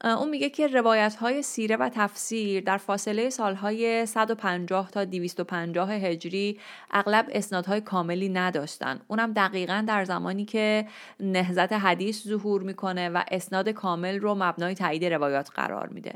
اون 0.05 0.29
میگه 0.29 0.51
که 0.51 0.67
روایت 0.67 1.15
های 1.15 1.43
سیره 1.43 1.77
و 1.77 1.89
تفسیر 1.89 2.65
در 2.65 2.77
فاصله 2.77 3.31
سالهای 3.31 4.07
150 4.07 4.91
تا 4.91 5.05
250 5.05 5.93
هجری 5.93 6.61
اغلب 6.91 7.27
اسنادهای 7.33 7.81
کاملی 7.81 8.29
نداشتن 8.29 9.01
اونم 9.09 9.33
دقیقا 9.33 9.85
در 9.89 10.05
زمانی 10.05 10.45
که 10.45 10.87
نهزت 11.21 11.73
حدیث 11.73 12.27
ظهور 12.27 12.63
می‌کنه 12.63 13.09
و 13.09 13.23
اسناد 13.31 13.69
کامل 13.69 14.19
رو 14.21 14.35
مبنای 14.35 14.75
تایید 14.75 15.05
روایات 15.05 15.51
قرار 15.55 15.89
میده 15.89 16.15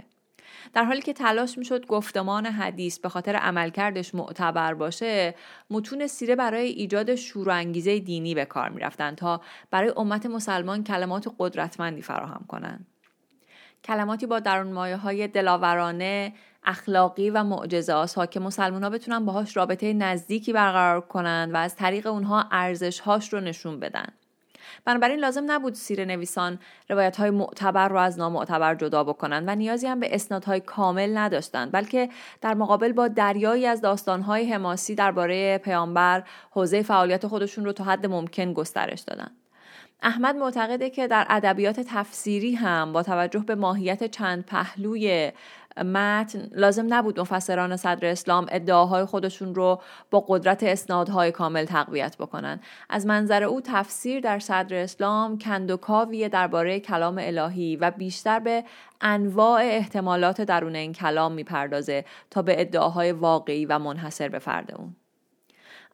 در 0.75 0.85
حالی 0.85 1.01
که 1.01 1.13
تلاش 1.13 1.59
می‌شد 1.59 1.87
گفتمان 1.87 2.47
حدیث 2.47 2.99
به 2.99 3.09
خاطر 3.09 3.37
عملکردش 3.37 4.15
معتبر 4.15 4.75
باشه 4.75 5.35
متون 5.71 6.07
سیره 6.07 6.37
برای 6.37 6.67
ایجاد 6.67 7.15
شور 7.15 7.49
و 7.49 7.53
انگیزه 7.53 7.99
دینی 7.99 8.35
به 8.35 8.45
کار 8.45 8.69
می‌رفتند 8.69 9.17
تا 9.17 9.41
برای 9.71 9.93
امت 9.97 10.27
مسلمان 10.27 10.85
کلمات 10.85 11.35
قدرتمندی 11.39 12.03
فراهم 12.03 12.45
کنند. 12.49 12.87
کلماتی 13.85 14.27
با 14.27 14.41
درون 14.41 14.73
مایه 14.73 14.97
های 14.97 15.29
دلاورانه 15.29 16.33
اخلاقی 16.65 17.31
و 17.31 17.45
معجزه 17.45 17.95
ها 18.17 18.27
که 18.27 18.41
مسلمان 18.41 18.83
ها 18.83 18.91
بتونن 18.91 19.25
باهاش 19.25 19.57
رابطه 19.57 19.93
نزدیکی 19.93 20.53
برقرار 20.53 21.01
کنند 21.01 21.55
و 21.55 21.57
از 21.57 21.77
طریق 21.77 22.07
اونها 22.07 22.49
ارزش 22.51 23.01
هاش 23.01 23.33
رو 23.33 23.41
نشون 23.41 23.81
بدن. 23.81 24.09
بنابراین 24.85 25.19
لازم 25.19 25.45
نبود 25.47 25.75
سیر 25.75 26.05
نویسان 26.05 26.59
روایت 26.89 27.17
های 27.17 27.31
معتبر 27.31 27.89
رو 27.89 27.99
از 27.99 28.19
نامعتبر 28.19 28.75
جدا 28.75 29.05
بکنند 29.05 29.45
و 29.47 29.55
نیازی 29.55 29.87
هم 29.87 30.01
به 30.01 30.15
اسنادهای 30.15 30.61
کامل 30.61 31.17
نداشتند 31.17 31.73
بلکه 31.73 32.09
در 32.41 32.55
مقابل 32.55 32.93
با 32.93 33.09
دریایی 33.09 33.67
از 33.67 33.81
داستانهای 33.81 34.53
حماسی 34.53 34.95
درباره 34.95 35.59
پیامبر 35.59 36.23
حوزه 36.51 36.83
فعالیت 36.83 37.27
خودشون 37.27 37.65
رو 37.65 37.73
تا 37.73 37.85
حد 37.85 38.07
ممکن 38.07 38.53
گسترش 38.53 39.01
دادند. 39.01 39.37
احمد 40.03 40.37
معتقده 40.37 40.91
که 40.91 41.07
در 41.07 41.27
ادبیات 41.29 41.81
تفسیری 41.81 42.55
هم 42.55 42.93
با 42.93 43.03
توجه 43.03 43.39
به 43.39 43.55
ماهیت 43.55 44.11
چند 44.11 44.47
پهلوی 44.47 45.33
متن 45.85 46.49
لازم 46.53 46.95
نبود 46.95 47.21
مفسران 47.21 47.77
صدر 47.77 48.09
اسلام 48.09 48.47
ادعاهای 48.51 49.05
خودشون 49.05 49.55
رو 49.55 49.81
با 50.11 50.25
قدرت 50.29 50.63
اسنادهای 50.63 51.33
کامل 51.33 51.65
تقویت 51.65 52.17
بکنن. 52.17 52.61
از 52.89 53.07
منظر 53.07 53.43
او 53.43 53.61
تفسیر 53.61 54.21
در 54.21 54.39
صدر 54.39 54.77
اسلام 54.77 55.39
کندوکاویه 55.39 56.29
درباره 56.29 56.81
کلام 56.81 57.19
الهی 57.21 57.77
و 57.77 57.91
بیشتر 57.91 58.39
به 58.39 58.65
انواع 59.01 59.63
احتمالات 59.63 60.41
درون 60.41 60.77
این 60.77 60.93
کلام 60.93 61.33
می‌پردازه 61.33 62.05
تا 62.31 62.43
به 62.43 62.61
ادعاهای 62.61 63.13
واقعی 63.13 63.67
و 63.67 63.79
منحصر 63.79 64.29
به 64.29 64.39
فرد 64.39 64.75
اون. 64.75 64.97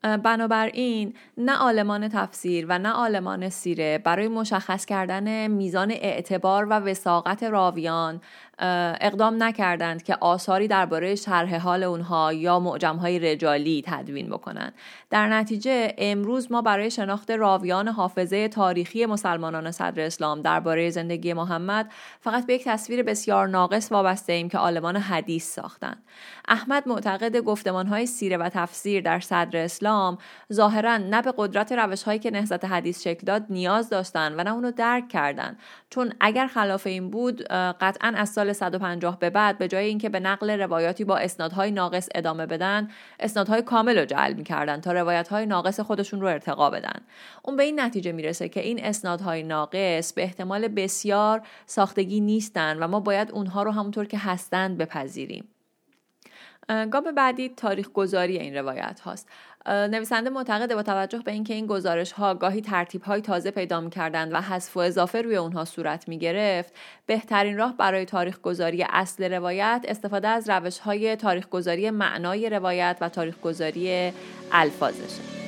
بنابراین 0.03 1.15
نه 1.39 1.57
آلمان 1.57 2.09
تفسیر 2.09 2.67
و 2.69 2.79
نه 2.79 2.93
آلمان 2.93 3.49
سیره 3.49 3.99
برای 3.99 4.29
مشخص 4.29 4.85
کردن 4.85 5.47
میزان 5.47 5.91
اعتبار 5.91 6.65
و 6.65 6.73
وساقت 6.73 7.43
راویان 7.43 8.21
اقدام 8.59 9.43
نکردند 9.43 10.03
که 10.03 10.17
آثاری 10.21 10.69
درباره 10.69 11.15
شرح 11.15 11.57
حال 11.57 11.83
اونها 11.83 12.33
یا 12.33 12.61
معجمهای 12.61 13.19
رجالی 13.19 13.83
تدوین 13.87 14.29
بکنند. 14.29 14.75
در 15.11 15.29
نتیجه 15.29 15.95
امروز 15.99 16.53
ما 16.53 16.63
برای 16.63 16.91
شناخت 16.91 17.31
راویان 17.31 17.89
حافظه 17.89 18.49
تاریخی 18.49 19.07
مسلمانان 19.07 19.71
صدر 19.71 20.03
اسلام 20.03 20.43
درباره 20.43 20.91
زندگی 20.91 21.33
محمد 21.33 21.93
فقط 22.21 22.47
به 22.47 22.55
یک 22.55 22.65
تصویر 22.65 23.03
بسیار 23.03 23.49
ناقص 23.49 23.93
وابسته 23.93 24.33
ایم 24.33 24.49
که 24.49 24.59
آلمان 24.59 24.97
حدیث 24.97 25.55
ساختند. 25.55 26.03
احمد 26.49 26.89
معتقد 26.89 27.37
گفتمانهای 27.37 28.07
سیره 28.07 28.37
و 28.37 28.49
تفسیر 28.49 29.03
در 29.03 29.21
صدر 29.21 29.65
اسلام 29.65 30.19
ظاهرا 30.53 30.97
نه 30.97 31.23
به 31.23 31.35
قدرت 31.37 31.73
روشهایی 31.73 32.19
که 32.19 32.31
نهضت 32.31 32.65
حدیث 32.65 33.03
شکل 33.03 33.27
داد 33.27 33.47
نیاز 33.51 33.89
داشتند 33.89 34.35
و 34.39 34.43
نه 34.43 34.53
اونو 34.53 34.71
درک 34.71 35.09
کردند. 35.09 35.59
چون 35.91 36.13
اگر 36.21 36.47
خلاف 36.47 36.87
این 36.87 37.11
بود 37.11 37.43
قطعا 37.53 38.13
از 38.17 38.29
سال 38.29 38.53
150 38.53 39.19
به 39.19 39.31
بعد 39.31 39.59
به 39.59 39.69
جای 39.69 39.87
اینکه 39.87 40.09
به 40.09 40.21
نقل 40.21 40.51
روایاتی 40.51 41.05
با 41.05 41.19
اسنادهای 41.19 41.71
ناقص 41.71 42.09
ادامه 42.15 42.47
بدن 42.47 42.89
اسنادهای 43.21 43.63
کامل 43.63 43.99
رو 43.99 44.05
جعل 44.05 44.33
می‌کردن 44.33 44.81
تا 44.81 44.93
روایتهای 44.93 45.47
ناقص 45.47 45.81
خودشون 45.81 46.21
رو 46.21 46.27
ارتقا 46.27 46.71
بدن. 46.71 47.01
اون 47.43 47.57
به 47.57 47.63
این 47.63 47.81
نتیجه 47.81 48.13
می‌رسه 48.13 48.49
که 48.49 48.61
این 48.61 48.85
اسنادهای 48.85 49.43
ناقص 49.43 50.13
به 50.13 50.23
احتمال 50.23 50.69
بسیار 50.69 51.43
ساختگی 51.67 52.21
نیستن 52.21 52.79
و 52.79 52.89
ما 52.89 53.01
باید 53.01 53.31
اونها 53.31 53.63
رو 53.63 53.71
همونطور 53.71 54.05
که 54.05 54.19
هستند 54.19 54.79
بپذیریم. 54.79 55.49
گام 56.69 57.15
بعدی 57.17 57.49
تاریخ 57.49 57.89
گذاری 57.89 58.39
این 58.39 58.57
روایت 58.57 59.01
هاست. 59.01 59.29
نویسنده 59.69 60.31
معتقده 60.31 60.75
با 60.75 60.83
توجه 60.83 61.19
به 61.19 61.33
اینکه 61.33 61.55
این 61.55 61.67
گزارش 61.67 62.13
ها 62.13 62.35
گاهی 62.35 62.61
ترتیب 62.61 63.03
های 63.03 63.21
تازه 63.21 63.51
پیدا 63.51 63.81
می 63.81 63.91
کردند 63.91 64.33
و 64.33 64.41
حذف 64.41 64.77
و 64.77 64.81
اضافه 64.81 65.23
روی 65.23 65.37
اونها 65.37 65.65
صورت 65.65 66.09
می 66.09 66.19
گرفت 66.19 66.75
بهترین 67.07 67.57
راه 67.57 67.77
برای 67.77 68.05
تاریخ 68.05 68.41
گذاری 68.41 68.87
اصل 68.91 69.33
روایت 69.33 69.85
استفاده 69.89 70.29
از 70.29 70.51
روش 70.51 70.79
های 70.79 71.17
تاریخ 71.17 71.49
گذاری 71.49 71.91
معنای 71.91 72.51
روایت 72.51 72.97
و 73.01 73.09
تاریخ 73.09 73.41
گذاری 73.41 74.13
الفاظشه. 74.53 75.46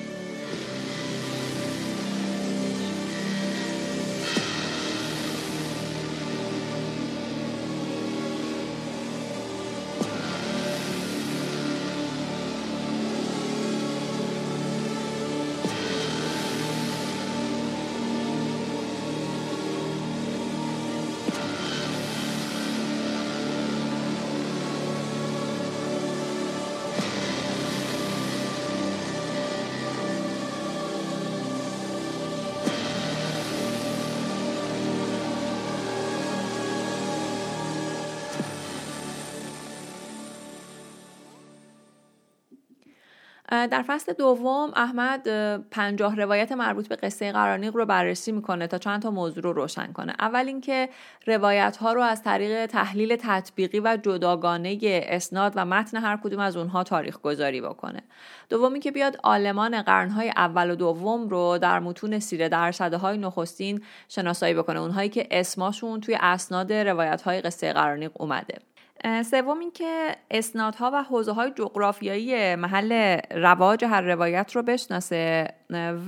در 43.66 43.82
فصل 43.82 44.12
دوم 44.12 44.72
احمد 44.76 45.28
پنجاه 45.70 46.16
روایت 46.16 46.52
مربوط 46.52 46.88
به 46.88 46.96
قصه 46.96 47.32
قرانیق 47.32 47.76
رو 47.76 47.86
بررسی 47.86 48.32
می‌کنه 48.32 48.66
تا 48.66 48.78
چند 48.78 49.02
تا 49.02 49.10
موضوع 49.10 49.42
رو 49.42 49.52
روشن 49.52 49.92
کنه. 49.92 50.14
اول 50.18 50.46
اینکه 50.46 50.88
روایت 51.26 51.76
ها 51.76 51.92
رو 51.92 52.02
از 52.02 52.22
طریق 52.22 52.66
تحلیل 52.66 53.16
تطبیقی 53.16 53.80
و 53.80 53.98
جداگانه 54.02 54.78
اسناد 54.82 55.52
و 55.56 55.64
متن 55.64 55.96
هر 55.96 56.16
کدوم 56.16 56.40
از 56.40 56.56
اونها 56.56 56.84
تاریخ 56.84 57.18
گذاری 57.18 57.60
بکنه. 57.60 58.02
دومی 58.48 58.80
که 58.80 58.90
بیاد 58.90 59.16
آلمان 59.22 59.82
قرنهای 59.82 60.32
اول 60.36 60.70
و 60.70 60.74
دوم 60.74 61.28
رو 61.28 61.58
در 61.58 61.80
متون 61.80 62.18
سیره 62.18 62.48
در 62.48 62.72
صده 62.72 62.96
های 62.96 63.18
نخستین 63.18 63.82
شناسایی 64.08 64.54
بکنه. 64.54 64.80
اونهایی 64.80 65.08
که 65.08 65.28
اسماشون 65.30 66.00
توی 66.00 66.18
اسناد 66.20 66.72
روایت 66.72 67.22
های 67.22 67.40
قصه 67.40 67.72
قرانیق 67.72 68.10
اومده. 68.14 68.67
سوم 69.04 69.58
اینکه 69.58 70.16
اسنادها 70.30 70.90
و 70.94 71.02
حوزه 71.02 71.32
های 71.32 71.50
جغرافیایی 71.50 72.54
محل 72.54 73.20
رواج 73.30 73.84
هر 73.84 74.00
روایت 74.00 74.56
رو 74.56 74.62
بشناسه. 74.62 75.54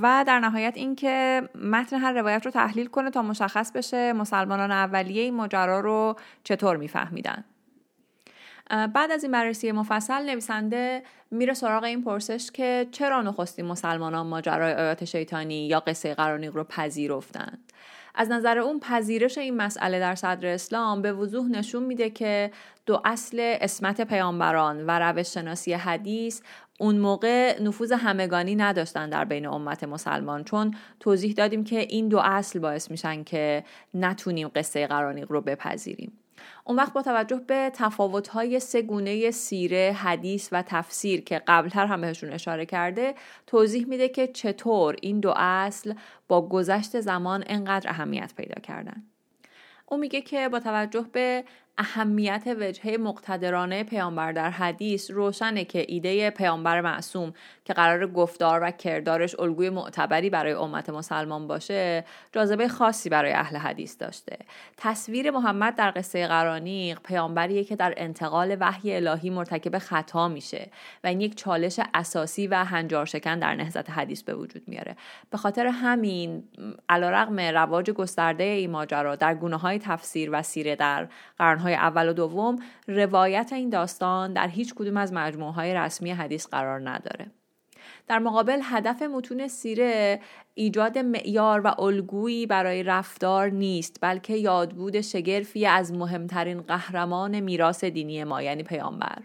و 0.02 0.24
در 0.26 0.40
نهایت 0.40 0.72
اینکه 0.76 1.42
متن 1.54 1.96
هر 1.96 2.12
روایت 2.12 2.44
رو 2.44 2.50
تحلیل 2.50 2.86
کنه 2.86 3.10
تا 3.10 3.22
مشخص 3.22 3.72
بشه 3.72 4.12
مسلمانان 4.12 4.70
اولیه 4.70 5.22
این 5.22 5.34
ماجرا 5.34 5.80
رو 5.80 6.16
چطور 6.44 6.76
میفهمیدن. 6.76 7.44
بعد 8.70 9.10
از 9.10 9.22
این 9.22 9.32
بررسی 9.32 9.72
مفصل 9.72 10.30
نویسنده 10.30 11.02
میره 11.30 11.54
سراغ 11.54 11.84
این 11.84 12.04
پرسش 12.04 12.50
که 12.50 12.86
چرا 12.92 13.22
نخستین 13.22 13.64
مسلمانان 13.64 14.26
ماجرای 14.26 14.74
آیات 14.74 15.04
شیطانی 15.04 15.66
یا 15.66 15.80
قصه 15.80 16.14
قرانیق 16.14 16.56
رو 16.56 16.64
پذیرفتند؟ 16.64 17.69
از 18.14 18.30
نظر 18.30 18.58
اون 18.58 18.80
پذیرش 18.80 19.38
این 19.38 19.56
مسئله 19.56 20.00
در 20.00 20.14
صدر 20.14 20.46
اسلام 20.46 21.02
به 21.02 21.12
وضوح 21.12 21.48
نشون 21.48 21.82
میده 21.82 22.10
که 22.10 22.50
دو 22.86 23.00
اصل 23.04 23.56
اسمت 23.60 24.00
پیامبران 24.00 24.86
و 24.86 24.98
روش 24.98 25.34
شناسی 25.34 25.72
حدیث 25.72 26.40
اون 26.80 26.98
موقع 26.98 27.62
نفوذ 27.62 27.92
همگانی 27.92 28.54
نداشتن 28.54 29.10
در 29.10 29.24
بین 29.24 29.46
امت 29.46 29.84
مسلمان 29.84 30.44
چون 30.44 30.74
توضیح 31.00 31.32
دادیم 31.32 31.64
که 31.64 31.78
این 31.78 32.08
دو 32.08 32.18
اصل 32.18 32.58
باعث 32.58 32.90
میشن 32.90 33.24
که 33.24 33.64
نتونیم 33.94 34.48
قصه 34.48 34.86
قرانیق 34.86 35.32
رو 35.32 35.40
بپذیریم. 35.40 36.12
اون 36.64 36.76
وقت 36.76 36.92
با 36.92 37.02
توجه 37.02 37.40
به 37.46 37.70
تفاوت‌های 37.74 38.60
سگونه 38.60 39.30
سیره، 39.30 39.96
حدیث 40.02 40.48
و 40.52 40.62
تفسیر 40.62 41.20
که 41.20 41.42
قبلتر 41.46 41.86
هم 41.86 42.00
بهشون 42.00 42.32
اشاره 42.32 42.66
کرده 42.66 43.14
توضیح 43.46 43.86
میده 43.86 44.08
که 44.08 44.26
چطور 44.26 44.96
این 45.02 45.20
دو 45.20 45.32
اصل 45.36 45.94
با 46.28 46.48
گذشت 46.48 47.00
زمان 47.00 47.44
انقدر 47.46 47.90
اهمیت 47.90 48.32
پیدا 48.36 48.60
کردن. 48.60 49.02
او 49.86 49.96
میگه 49.96 50.20
که 50.20 50.48
با 50.48 50.60
توجه 50.60 51.06
به 51.12 51.44
اهمیت 51.78 52.56
وجهه 52.60 52.96
مقتدرانه 52.96 53.84
پیامبر 53.84 54.32
در 54.32 54.50
حدیث 54.50 55.10
روشنه 55.10 55.64
که 55.64 55.84
ایده 55.88 56.30
پیامبر 56.30 56.80
معصوم 56.80 57.32
که 57.64 57.72
قرار 57.72 58.06
گفتار 58.06 58.60
و 58.62 58.70
کردارش 58.70 59.40
الگوی 59.40 59.70
معتبری 59.70 60.30
برای 60.30 60.52
امت 60.52 60.90
مسلمان 60.90 61.46
باشه 61.46 62.04
جاذبه 62.32 62.68
خاصی 62.68 63.08
برای 63.08 63.32
اهل 63.32 63.56
حدیث 63.56 63.96
داشته. 63.98 64.38
تصویر 64.76 65.30
محمد 65.30 65.76
در 65.76 65.92
قصه 65.96 66.26
قرانیق 66.26 67.00
پیامبریه 67.04 67.64
که 67.64 67.76
در 67.76 67.94
انتقال 67.96 68.56
وحی 68.60 68.96
الهی 68.96 69.30
مرتکب 69.30 69.78
خطا 69.78 70.28
میشه 70.28 70.70
و 71.04 71.06
این 71.06 71.20
یک 71.20 71.36
چالش 71.36 71.80
اساسی 71.94 72.46
و 72.46 72.64
هنجار 72.64 73.06
شکن 73.06 73.38
در 73.38 73.54
نهضت 73.54 73.90
حدیث 73.90 74.22
به 74.22 74.34
وجود 74.34 74.62
میاره. 74.66 74.96
به 75.30 75.38
خاطر 75.38 75.66
همین 75.66 76.44
علیرغم 76.88 77.40
رواج 77.40 77.90
گسترده 77.90 78.44
این 78.44 78.70
ماجرا 78.70 79.16
در 79.16 79.34
گونه 79.34 79.56
های 79.56 79.78
تفسیر 79.78 80.30
و 80.32 80.42
سیره 80.42 80.76
در 80.76 81.08
قرنهای 81.60 81.74
اول 81.74 82.08
و 82.08 82.12
دوم 82.12 82.58
روایت 82.88 83.52
این 83.52 83.70
داستان 83.70 84.32
در 84.32 84.48
هیچ 84.48 84.74
کدوم 84.74 84.96
از 84.96 85.12
مجموعه 85.12 85.52
های 85.52 85.74
رسمی 85.74 86.10
حدیث 86.10 86.46
قرار 86.46 86.90
نداره. 86.90 87.30
در 88.08 88.18
مقابل 88.18 88.60
هدف 88.62 89.02
متون 89.02 89.48
سیره 89.48 90.20
ایجاد 90.54 90.98
معیار 90.98 91.60
و 91.60 91.80
الگویی 91.80 92.46
برای 92.46 92.82
رفتار 92.82 93.50
نیست 93.50 93.98
بلکه 94.00 94.36
یادبود 94.36 95.00
شگرفی 95.00 95.66
از 95.66 95.92
مهمترین 95.92 96.60
قهرمان 96.60 97.40
میراث 97.40 97.84
دینی 97.84 98.24
ما 98.24 98.42
یعنی 98.42 98.62
پیامبر 98.62 99.18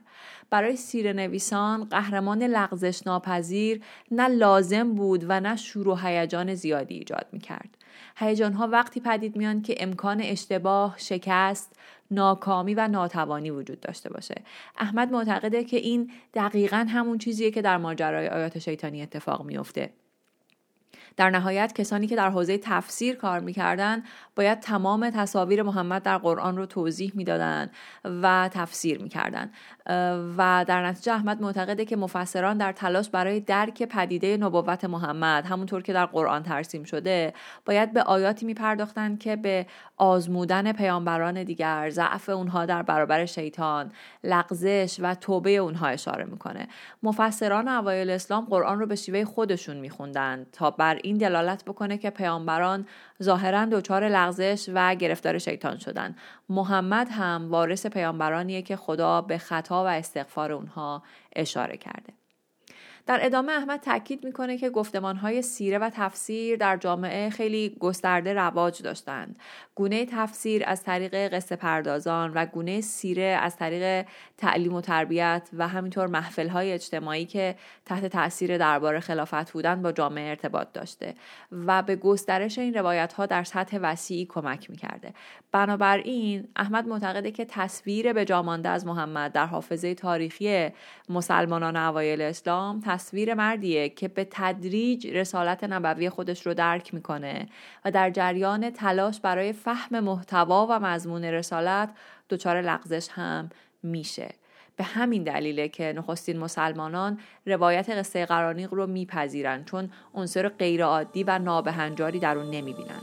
برای 0.50 0.76
سیره 0.76 1.14
نویسان 1.14 1.84
قهرمان 1.84 2.44
لغزش 2.44 3.08
ناپذیر 3.08 3.82
نه 4.12 4.28
لازم 4.28 4.96
بود 4.96 5.26
و 5.28 5.40
نه 5.40 5.56
شور 5.56 5.88
و 5.88 5.96
هیجان 5.96 6.56
زیادی 6.56 6.96
ایجاد 6.96 7.28
می 7.32 7.40
کرد. 7.40 7.78
هیجان 8.18 8.54
ها 8.54 8.68
وقتی 8.68 9.00
پدید 9.00 9.36
میان 9.36 9.62
که 9.62 9.76
امکان 9.80 10.22
اشتباه، 10.22 10.96
شکست، 10.98 11.76
ناکامی 12.12 12.76
و 12.76 12.88
ناتوانی 12.88 13.52
وجود 13.52 13.80
داشته 13.80 14.10
باشه. 14.10 14.36
احمد 14.78 15.12
معتقده 15.12 15.64
که 15.64 15.78
این 15.78 16.12
دقیقا 16.34 16.86
همون 16.90 17.18
چیزیه 17.18 17.52
که 17.52 17.62
در 17.62 17.78
ماجرای 17.78 18.28
آیات 18.28 18.60
شیطانی 18.60 19.02
اتفاق 19.02 19.46
میافته. 19.46 19.94
در 21.18 21.30
نهایت 21.30 21.74
کسانی 21.74 22.08
که 22.08 22.16
در 22.16 22.30
حوزه 22.30 22.58
تفسیر 22.58 23.16
کار 23.16 23.40
می‌کردن 23.40 24.04
باید 24.36 24.60
تمام 24.60 25.10
تصاویر 25.10 25.64
محمد 25.64 26.04
در 26.04 26.18
قرآن 26.18 26.58
رو 26.58 26.66
توضیح 26.66 27.12
می‌دادند 27.16 27.72
و 28.06 28.50
تفسیر 28.54 29.02
می‌کردن. 29.02 29.52
و 30.38 30.66
در 30.68 30.86
نتیجه 30.86 31.14
احمد 31.14 31.42
معتقده 31.42 31.86
که 31.86 31.96
مفسران 31.96 32.58
در 32.58 32.72
تلاش 32.72 33.10
برای 33.10 33.40
درک 33.40 33.84
پدیده 33.84 34.38
نبوت 34.38 34.86
محمد 34.86 35.46
همونطور 35.46 35.82
که 35.82 35.94
در 35.94 36.06
قرآن 36.06 36.44
ترسیم 36.44 36.84
شده 36.84 37.34
باید 37.66 37.94
به 37.94 38.04
آیاتی 38.04 38.46
میپرداختند 38.46 39.20
که 39.20 39.36
به 39.36 39.66
آزمودن 39.98 40.72
پیامبران 40.72 41.44
دیگر 41.44 41.90
ضعف 41.90 42.30
اونها 42.30 42.66
در 42.66 42.82
برابر 42.82 43.26
شیطان 43.26 43.92
لغزش 44.24 45.00
و 45.02 45.16
توبه 45.16 45.56
اونها 45.56 45.88
اشاره 45.88 46.26
می‌کنه. 46.26 46.68
مفسران 47.04 47.68
اوایل 47.68 48.10
اسلام 48.10 48.46
قرآن 48.46 48.80
رو 48.80 48.86
به 48.86 48.96
شیوه 48.96 49.26
خودشون 49.26 49.78
میخوندن 49.78 50.46
تا 50.52 50.72
بر 50.72 51.00
این 51.04 51.18
دلالت 51.18 51.64
بکنه 51.66 51.98
که 51.98 52.10
پیامبران 52.10 52.86
ظاهرا 53.24 53.66
دچار 53.66 54.08
لغزش 54.26 54.70
و 54.74 54.96
گرفتار 54.96 55.38
شیطان 55.38 55.78
شدن. 55.78 56.16
محمد 56.50 57.08
هم 57.12 57.48
وارث 57.52 57.86
پیامبرانیه 57.86 58.62
که 58.62 58.76
خدا 58.76 59.22
به 59.22 59.38
خطا 59.38 59.84
و 59.84 59.88
استغفار 59.88 60.52
اونها 60.52 61.04
اشاره 61.36 61.78
کرده. 61.78 62.14
در 63.08 63.20
ادامه 63.22 63.52
احمد 63.52 63.80
تاکید 63.80 64.26
می‌کنه 64.26 64.58
که 64.58 64.70
گفتمانهای 64.70 65.42
سیره 65.42 65.78
و 65.78 65.90
تفسیر 65.94 66.58
در 66.58 66.78
جامعه 66.78 67.30
خیلی 67.30 67.78
گسترده 67.80 68.34
رواج 68.34 68.82
داشتند. 68.82 69.36
گونه 69.76 70.06
تفسیر 70.06 70.64
از 70.66 70.84
طریق 70.84 71.34
قصه 71.34 71.56
پردازان 71.56 72.32
و 72.36 72.46
گونه 72.46 72.82
سیره 72.82 73.40
از 73.42 73.56
طریق 73.58 74.06
تعلیم 74.38 74.74
و 74.74 74.82
تربیت 74.82 75.50
و 75.54 75.68
همینطور 75.68 76.08
محفلهای 76.08 76.72
اجتماعی 76.72 77.26
که 77.26 77.56
تحت 77.86 78.06
تاثیر 78.06 78.58
دربار 78.58 79.00
خلافت 79.00 79.52
بودند 79.52 79.82
با 79.82 79.92
جامعه 79.92 80.30
ارتباط 80.30 80.68
داشته 80.74 81.16
و 81.52 81.82
به 81.84 81.96
گسترش 81.96 82.60
این 82.60 82.74
روایت 82.74 83.14
ها 83.14 83.26
در 83.26 83.44
سطح 83.44 83.78
وسیعی 83.82 84.26
کمک 84.26 84.70
می‌کرده. 84.70 85.14
بنابراین 85.52 86.48
احمد 86.56 86.88
معتقده 86.88 87.32
که 87.32 87.46
تصویر 87.46 88.14
به 88.14 88.26
جامانده 88.26 88.70
از 88.70 88.86
محمد 88.86 89.32
در 89.32 89.46
حافظه 89.46 89.96
تاریخی 89.96 90.70
مسلمانان 91.10 91.76
اوایل 91.76 92.22
اسلام 92.22 92.80
تصویر 92.96 93.34
مردیه 93.34 93.90
که 93.90 94.08
به 94.08 94.28
تدریج 94.32 95.08
رسالت 95.08 95.64
نبوی 95.64 96.10
خودش 96.10 96.46
رو 96.46 96.54
درک 96.54 96.94
می‌کنه 96.94 97.48
و 97.86 97.92
در 97.92 98.10
جریان 98.10 98.70
تلاش 98.70 99.20
برای 99.20 99.54
فهم 99.54 100.00
محتوا 100.00 100.68
و 100.70 100.80
مضمون 100.80 101.24
رسالت 101.24 101.90
دچار 102.30 102.62
لغزش 102.62 103.08
هم 103.12 103.50
میشه. 103.84 104.30
به 104.76 104.84
همین 104.84 105.24
دلیله 105.24 105.68
که 105.68 105.94
نخستین 105.98 106.38
مسلمانان 106.40 107.20
روایت 107.46 107.90
قصه 107.90 108.26
قرانیق 108.26 108.74
رو 108.74 108.88
میپذیرن 108.88 109.64
چون 109.64 109.90
عنصر 110.14 110.50
غیرعادی 110.50 111.24
و 111.24 111.40
نابهنجاری 111.40 112.20
در 112.20 112.38
اون 112.38 112.50
نمی‌بینن. 112.50 113.02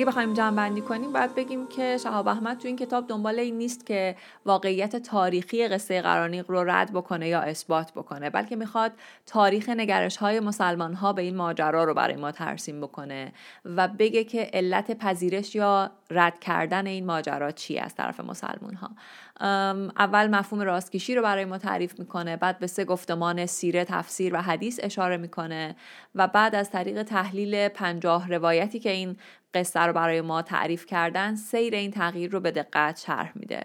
اگه 0.00 0.06
بخوایم 0.06 0.32
جمع 0.32 0.56
بندی 0.56 0.80
کنیم 0.80 1.12
باید 1.12 1.34
بگیم 1.34 1.66
که 1.66 1.98
شهاب 2.02 2.28
احمد 2.28 2.58
تو 2.58 2.68
این 2.68 2.76
کتاب 2.76 3.06
دنبال 3.06 3.38
این 3.38 3.58
نیست 3.58 3.86
که 3.86 4.16
واقعیت 4.46 4.96
تاریخی 4.96 5.68
قصه 5.68 6.02
قرانیق 6.02 6.50
رو 6.50 6.64
رد 6.64 6.92
بکنه 6.92 7.28
یا 7.28 7.40
اثبات 7.40 7.92
بکنه 7.92 8.30
بلکه 8.30 8.56
می‌خواد 8.56 8.92
تاریخ 9.26 9.68
نگرش 9.68 10.16
های 10.16 10.40
مسلمان 10.40 10.94
ها 10.94 11.12
به 11.12 11.22
این 11.22 11.36
ماجرا 11.36 11.84
رو 11.84 11.94
برای 11.94 12.16
ما 12.16 12.32
ترسیم 12.32 12.80
بکنه 12.80 13.32
و 13.64 13.88
بگه 13.88 14.24
که 14.24 14.50
علت 14.52 14.98
پذیرش 14.98 15.54
یا 15.54 15.90
رد 16.10 16.40
کردن 16.40 16.86
این 16.86 17.06
ماجرا 17.06 17.50
چی 17.50 17.78
از 17.78 17.94
طرف 17.94 18.20
مسلمان 18.20 18.74
ها 18.74 18.90
اول 19.40 20.26
مفهوم 20.26 20.62
راستکشی 20.62 21.14
رو 21.14 21.22
برای 21.22 21.44
ما 21.44 21.58
تعریف 21.58 21.98
می‌کنه 21.98 22.36
بعد 22.36 22.58
به 22.58 22.66
سه 22.66 22.84
گفتمان 22.84 23.46
سیره 23.46 23.84
تفسیر 23.84 24.34
و 24.34 24.42
حدیث 24.42 24.80
اشاره 24.82 25.16
می‌کنه 25.16 25.76
و 26.14 26.28
بعد 26.28 26.54
از 26.54 26.70
طریق 26.70 27.02
تحلیل 27.02 27.68
پنجاه 27.68 28.28
روایتی 28.28 28.78
که 28.78 28.90
این 28.90 29.16
قصه 29.54 29.80
رو 29.80 29.92
برای 29.92 30.20
ما 30.20 30.42
تعریف 30.42 30.86
کردن 30.86 31.34
سیر 31.34 31.74
این 31.74 31.90
تغییر 31.90 32.30
رو 32.30 32.40
به 32.40 32.50
دقت 32.50 33.00
شرح 33.06 33.32
میده. 33.34 33.64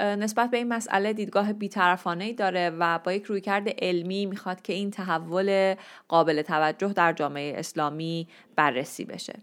نسبت 0.00 0.50
به 0.50 0.56
این 0.56 0.68
مسئله 0.68 1.12
دیدگاه 1.12 1.52
بیطرفانه 1.52 2.32
داره 2.32 2.70
و 2.70 2.98
با 2.98 3.12
یک 3.12 3.24
رویکرد 3.24 3.68
علمی 3.78 4.26
می‌خواد 4.26 4.62
که 4.62 4.72
این 4.72 4.90
تحول 4.90 5.74
قابل 6.08 6.42
توجه 6.42 6.92
در 6.92 7.12
جامعه 7.12 7.58
اسلامی 7.58 8.28
بررسی 8.56 9.04
بشه. 9.04 9.34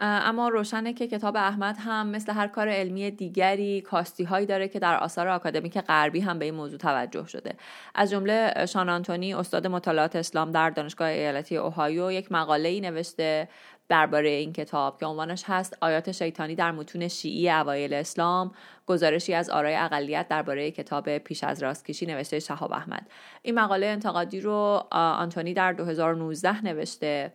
اما 0.00 0.48
روشنه 0.48 0.92
که 0.92 1.06
کتاب 1.06 1.36
احمد 1.36 1.76
هم 1.78 2.06
مثل 2.06 2.32
هر 2.32 2.46
کار 2.46 2.68
علمی 2.68 3.10
دیگری 3.10 3.80
کاستی 3.80 4.24
هایی 4.24 4.46
داره 4.46 4.68
که 4.68 4.78
در 4.78 4.98
آثار 4.98 5.28
آکادمیک 5.28 5.78
غربی 5.78 6.20
هم 6.20 6.38
به 6.38 6.44
این 6.44 6.54
موضوع 6.54 6.78
توجه 6.78 7.26
شده. 7.26 7.54
از 7.94 8.10
جمله 8.10 8.66
شان 8.66 8.88
آنتونی 8.88 9.34
استاد 9.34 9.66
مطالعات 9.66 10.16
اسلام 10.16 10.50
در 10.50 10.70
دانشگاه 10.70 11.08
ایالتی 11.08 11.56
اوهایو 11.56 12.12
یک 12.12 12.32
مقاله 12.32 12.68
ای 12.68 12.80
نوشته 12.80 13.48
درباره 13.92 14.28
این 14.28 14.52
کتاب 14.52 15.00
که 15.00 15.06
عنوانش 15.06 15.44
هست 15.46 15.76
آیات 15.80 16.12
شیطانی 16.12 16.54
در 16.54 16.72
متون 16.72 17.08
شیعی 17.08 17.50
اوایل 17.50 17.94
اسلام 17.94 18.52
گزارشی 18.86 19.34
از 19.34 19.50
آرای 19.50 19.76
اقلیت 19.76 20.28
درباره 20.28 20.70
کتاب 20.70 21.18
پیش 21.18 21.44
از 21.44 21.62
راستکشی 21.62 22.06
نوشته 22.06 22.40
شهاب 22.40 22.72
احمد. 22.72 23.06
این 23.42 23.54
مقاله 23.54 23.86
انتقادی 23.86 24.40
رو 24.40 24.82
آنتونی 24.90 25.54
در 25.54 25.72
2019 25.72 26.64
نوشته 26.64 27.32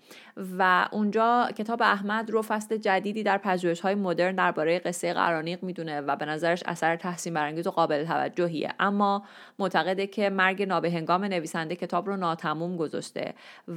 و 0.58 0.88
اونجا 0.92 1.50
کتاب 1.58 1.82
احمد 1.82 2.32
رو 2.32 2.42
فصل 2.42 2.78
جدیدی 2.78 3.24
در 3.24 3.38
پژوهش 3.38 3.80
های 3.80 3.96
مدرن 3.96 4.36
درباره 4.36 4.80
قصه 4.80 5.14
قرانیق 5.14 5.64
می‌دونه 5.64 6.02
و 6.02 6.16
به 6.16 6.26
نظرش 6.26 6.64
اثر 6.66 6.96
تحسین 6.96 7.34
برانگیز 7.34 7.68
و 7.68 7.72
قابل 7.72 8.06
توجهیه. 8.06 8.74
اما 8.80 9.24
معتقده 9.60 10.08
که 10.08 10.30
مرگ 10.30 10.64
نابهنگام 10.64 11.24
نویسنده 11.24 11.76
کتاب 11.76 12.08
رو 12.08 12.18
ناتموم 12.18 12.78
گذاشته 12.78 13.34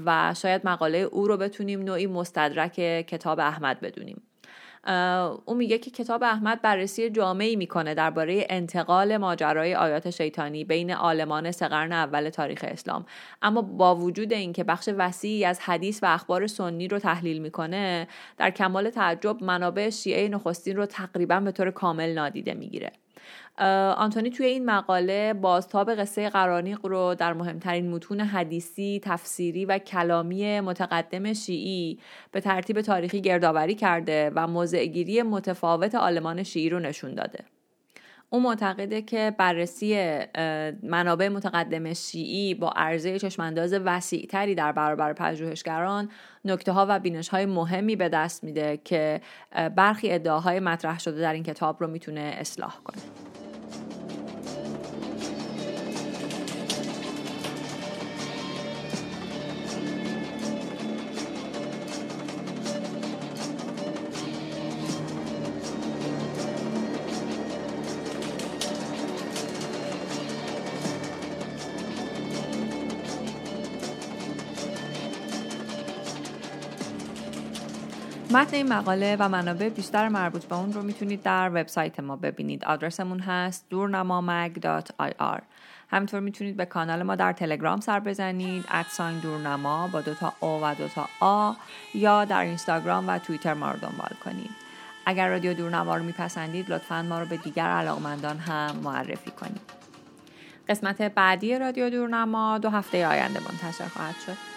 و 0.06 0.34
شاید 0.36 0.66
مقاله 0.68 0.98
او 0.98 1.26
رو 1.26 1.36
بتونیم 1.36 1.82
نوعی 1.82 2.06
مستدرک 2.06 2.69
کتاب 2.78 3.40
احمد 3.40 3.80
بدونیم. 3.80 4.22
او 5.44 5.54
میگه 5.54 5.78
که 5.78 5.90
کتاب 5.90 6.22
احمد 6.22 6.62
بررسی 6.62 7.10
جامعی 7.10 7.56
می‌کنه 7.56 7.94
درباره 7.94 8.46
انتقال 8.50 9.16
ماجرای 9.16 9.74
آیات 9.74 10.10
شیطانی 10.10 10.64
بین 10.64 10.90
عالمان 10.90 11.50
سه 11.50 11.68
قرن 11.68 11.92
اول 11.92 12.28
تاریخ 12.28 12.64
اسلام. 12.68 13.06
اما 13.42 13.62
با 13.62 13.96
وجود 13.96 14.32
اینکه 14.32 14.64
بخش 14.64 14.88
وسیعی 14.98 15.44
از 15.44 15.60
حدیث 15.60 16.02
و 16.02 16.06
اخبار 16.06 16.46
سنی 16.46 16.88
رو 16.88 16.98
تحلیل 16.98 17.38
می‌کنه 17.42 18.08
در 18.36 18.50
کمال 18.50 18.90
تعجب 18.90 19.44
منابع 19.44 19.90
شیعه 19.90 20.28
نخستین 20.28 20.76
رو 20.76 20.86
تقریبا 20.86 21.40
به 21.40 21.52
طور 21.52 21.70
کامل 21.70 22.14
نادیده 22.14 22.54
می‌گیره. 22.54 22.92
آنتونی 23.96 24.30
توی 24.30 24.46
این 24.46 24.64
مقاله 24.64 25.34
بازتاب 25.34 25.94
قصه 25.94 26.30
قرانیق 26.30 26.86
رو 26.86 27.14
در 27.14 27.32
مهمترین 27.32 27.90
متون 27.90 28.20
حدیثی، 28.20 29.00
تفسیری 29.04 29.64
و 29.64 29.78
کلامی 29.78 30.60
متقدم 30.60 31.32
شیعی 31.32 31.98
به 32.32 32.40
ترتیب 32.40 32.80
تاریخی 32.80 33.20
گردآوری 33.20 33.74
کرده 33.74 34.30
و 34.34 34.46
موضعگیری 34.46 35.22
متفاوت 35.22 35.94
آلمان 35.94 36.42
شیعی 36.42 36.70
رو 36.70 36.78
نشون 36.78 37.14
داده. 37.14 37.44
او 38.32 38.40
معتقده 38.40 39.02
که 39.02 39.34
بررسی 39.38 40.18
منابع 40.82 41.28
متقدم 41.28 41.92
شیعی 41.92 42.54
با 42.54 42.70
عرضه 42.76 43.18
چشمانداز 43.18 43.72
وسیعتری 43.72 44.54
در 44.54 44.72
برابر 44.72 45.12
پژوهشگران 45.12 46.10
نکته 46.44 46.72
ها 46.72 46.86
و 46.88 46.98
بینش 46.98 47.28
های 47.28 47.46
مهمی 47.46 47.96
به 47.96 48.08
دست 48.08 48.44
میده 48.44 48.80
که 48.84 49.20
برخی 49.76 50.12
ادعاهای 50.12 50.60
مطرح 50.60 50.98
شده 50.98 51.20
در 51.20 51.32
این 51.32 51.42
کتاب 51.42 51.80
رو 51.80 51.86
می‌تونه 51.86 52.20
اصلاح 52.20 52.76
کنه. 52.84 53.29
متن 78.32 78.56
این 78.56 78.68
مقاله 78.68 79.16
و 79.18 79.28
منابع 79.28 79.68
بیشتر 79.68 80.08
مربوط 80.08 80.44
به 80.44 80.56
اون 80.56 80.72
رو 80.72 80.82
می‌تونید 80.82 81.22
در 81.22 81.50
وبسایت 81.54 82.00
ما 82.00 82.16
ببینید. 82.16 82.64
آدرسمون 82.64 83.20
هست 83.20 83.66
دورنمامگ.ir 83.70 85.42
همینطور 85.90 86.20
می‌تونید 86.20 86.56
به 86.56 86.64
کانال 86.64 87.02
ما 87.02 87.16
در 87.16 87.32
تلگرام 87.32 87.80
سر 87.80 88.00
بزنید 88.00 88.64
ادساین 88.70 89.18
دورنما 89.18 89.88
با 89.88 90.00
دوتا 90.00 90.32
او 90.40 90.60
و 90.62 90.74
دوتا 90.74 91.08
آ 91.20 91.52
یا 91.94 92.24
در 92.24 92.42
اینستاگرام 92.42 93.08
و 93.08 93.18
توییتر 93.18 93.54
ما 93.54 93.70
رو 93.70 93.78
دنبال 93.78 94.16
کنید. 94.24 94.50
اگر 95.06 95.28
رادیو 95.28 95.54
دورنما 95.54 95.96
رو 95.96 96.04
میپسندید 96.04 96.70
لطفا 96.70 97.02
ما 97.02 97.20
رو 97.20 97.26
به 97.26 97.36
دیگر 97.36 97.66
علاقمندان 97.66 98.38
هم 98.38 98.76
معرفی 98.76 99.30
کنید. 99.30 99.60
قسمت 100.68 101.02
بعدی 101.02 101.58
رادیو 101.58 101.90
دورنما 101.90 102.58
دو 102.58 102.70
هفته 102.70 103.06
آینده 103.06 103.40
منتشر 103.40 103.88
خواهد 103.88 104.14
شد. 104.26 104.49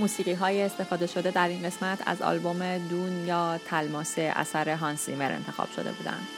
موسیقی 0.00 0.32
های 0.32 0.62
استفاده 0.62 1.06
شده 1.06 1.30
در 1.30 1.48
این 1.48 1.62
قسمت 1.62 1.98
از 2.06 2.22
آلبوم 2.22 2.78
دون 2.78 3.26
یا 3.26 3.60
تلماسه 3.66 4.32
اثر 4.36 4.68
هانسیمر 4.68 5.32
انتخاب 5.32 5.68
شده 5.76 5.92
بودند 5.92 6.28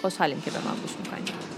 خوشحالیم 0.00 0.40
که 0.40 0.50
به 0.50 0.58
ما 0.58 0.70
گوش 0.70 0.92
می‌کنید. 1.04 1.57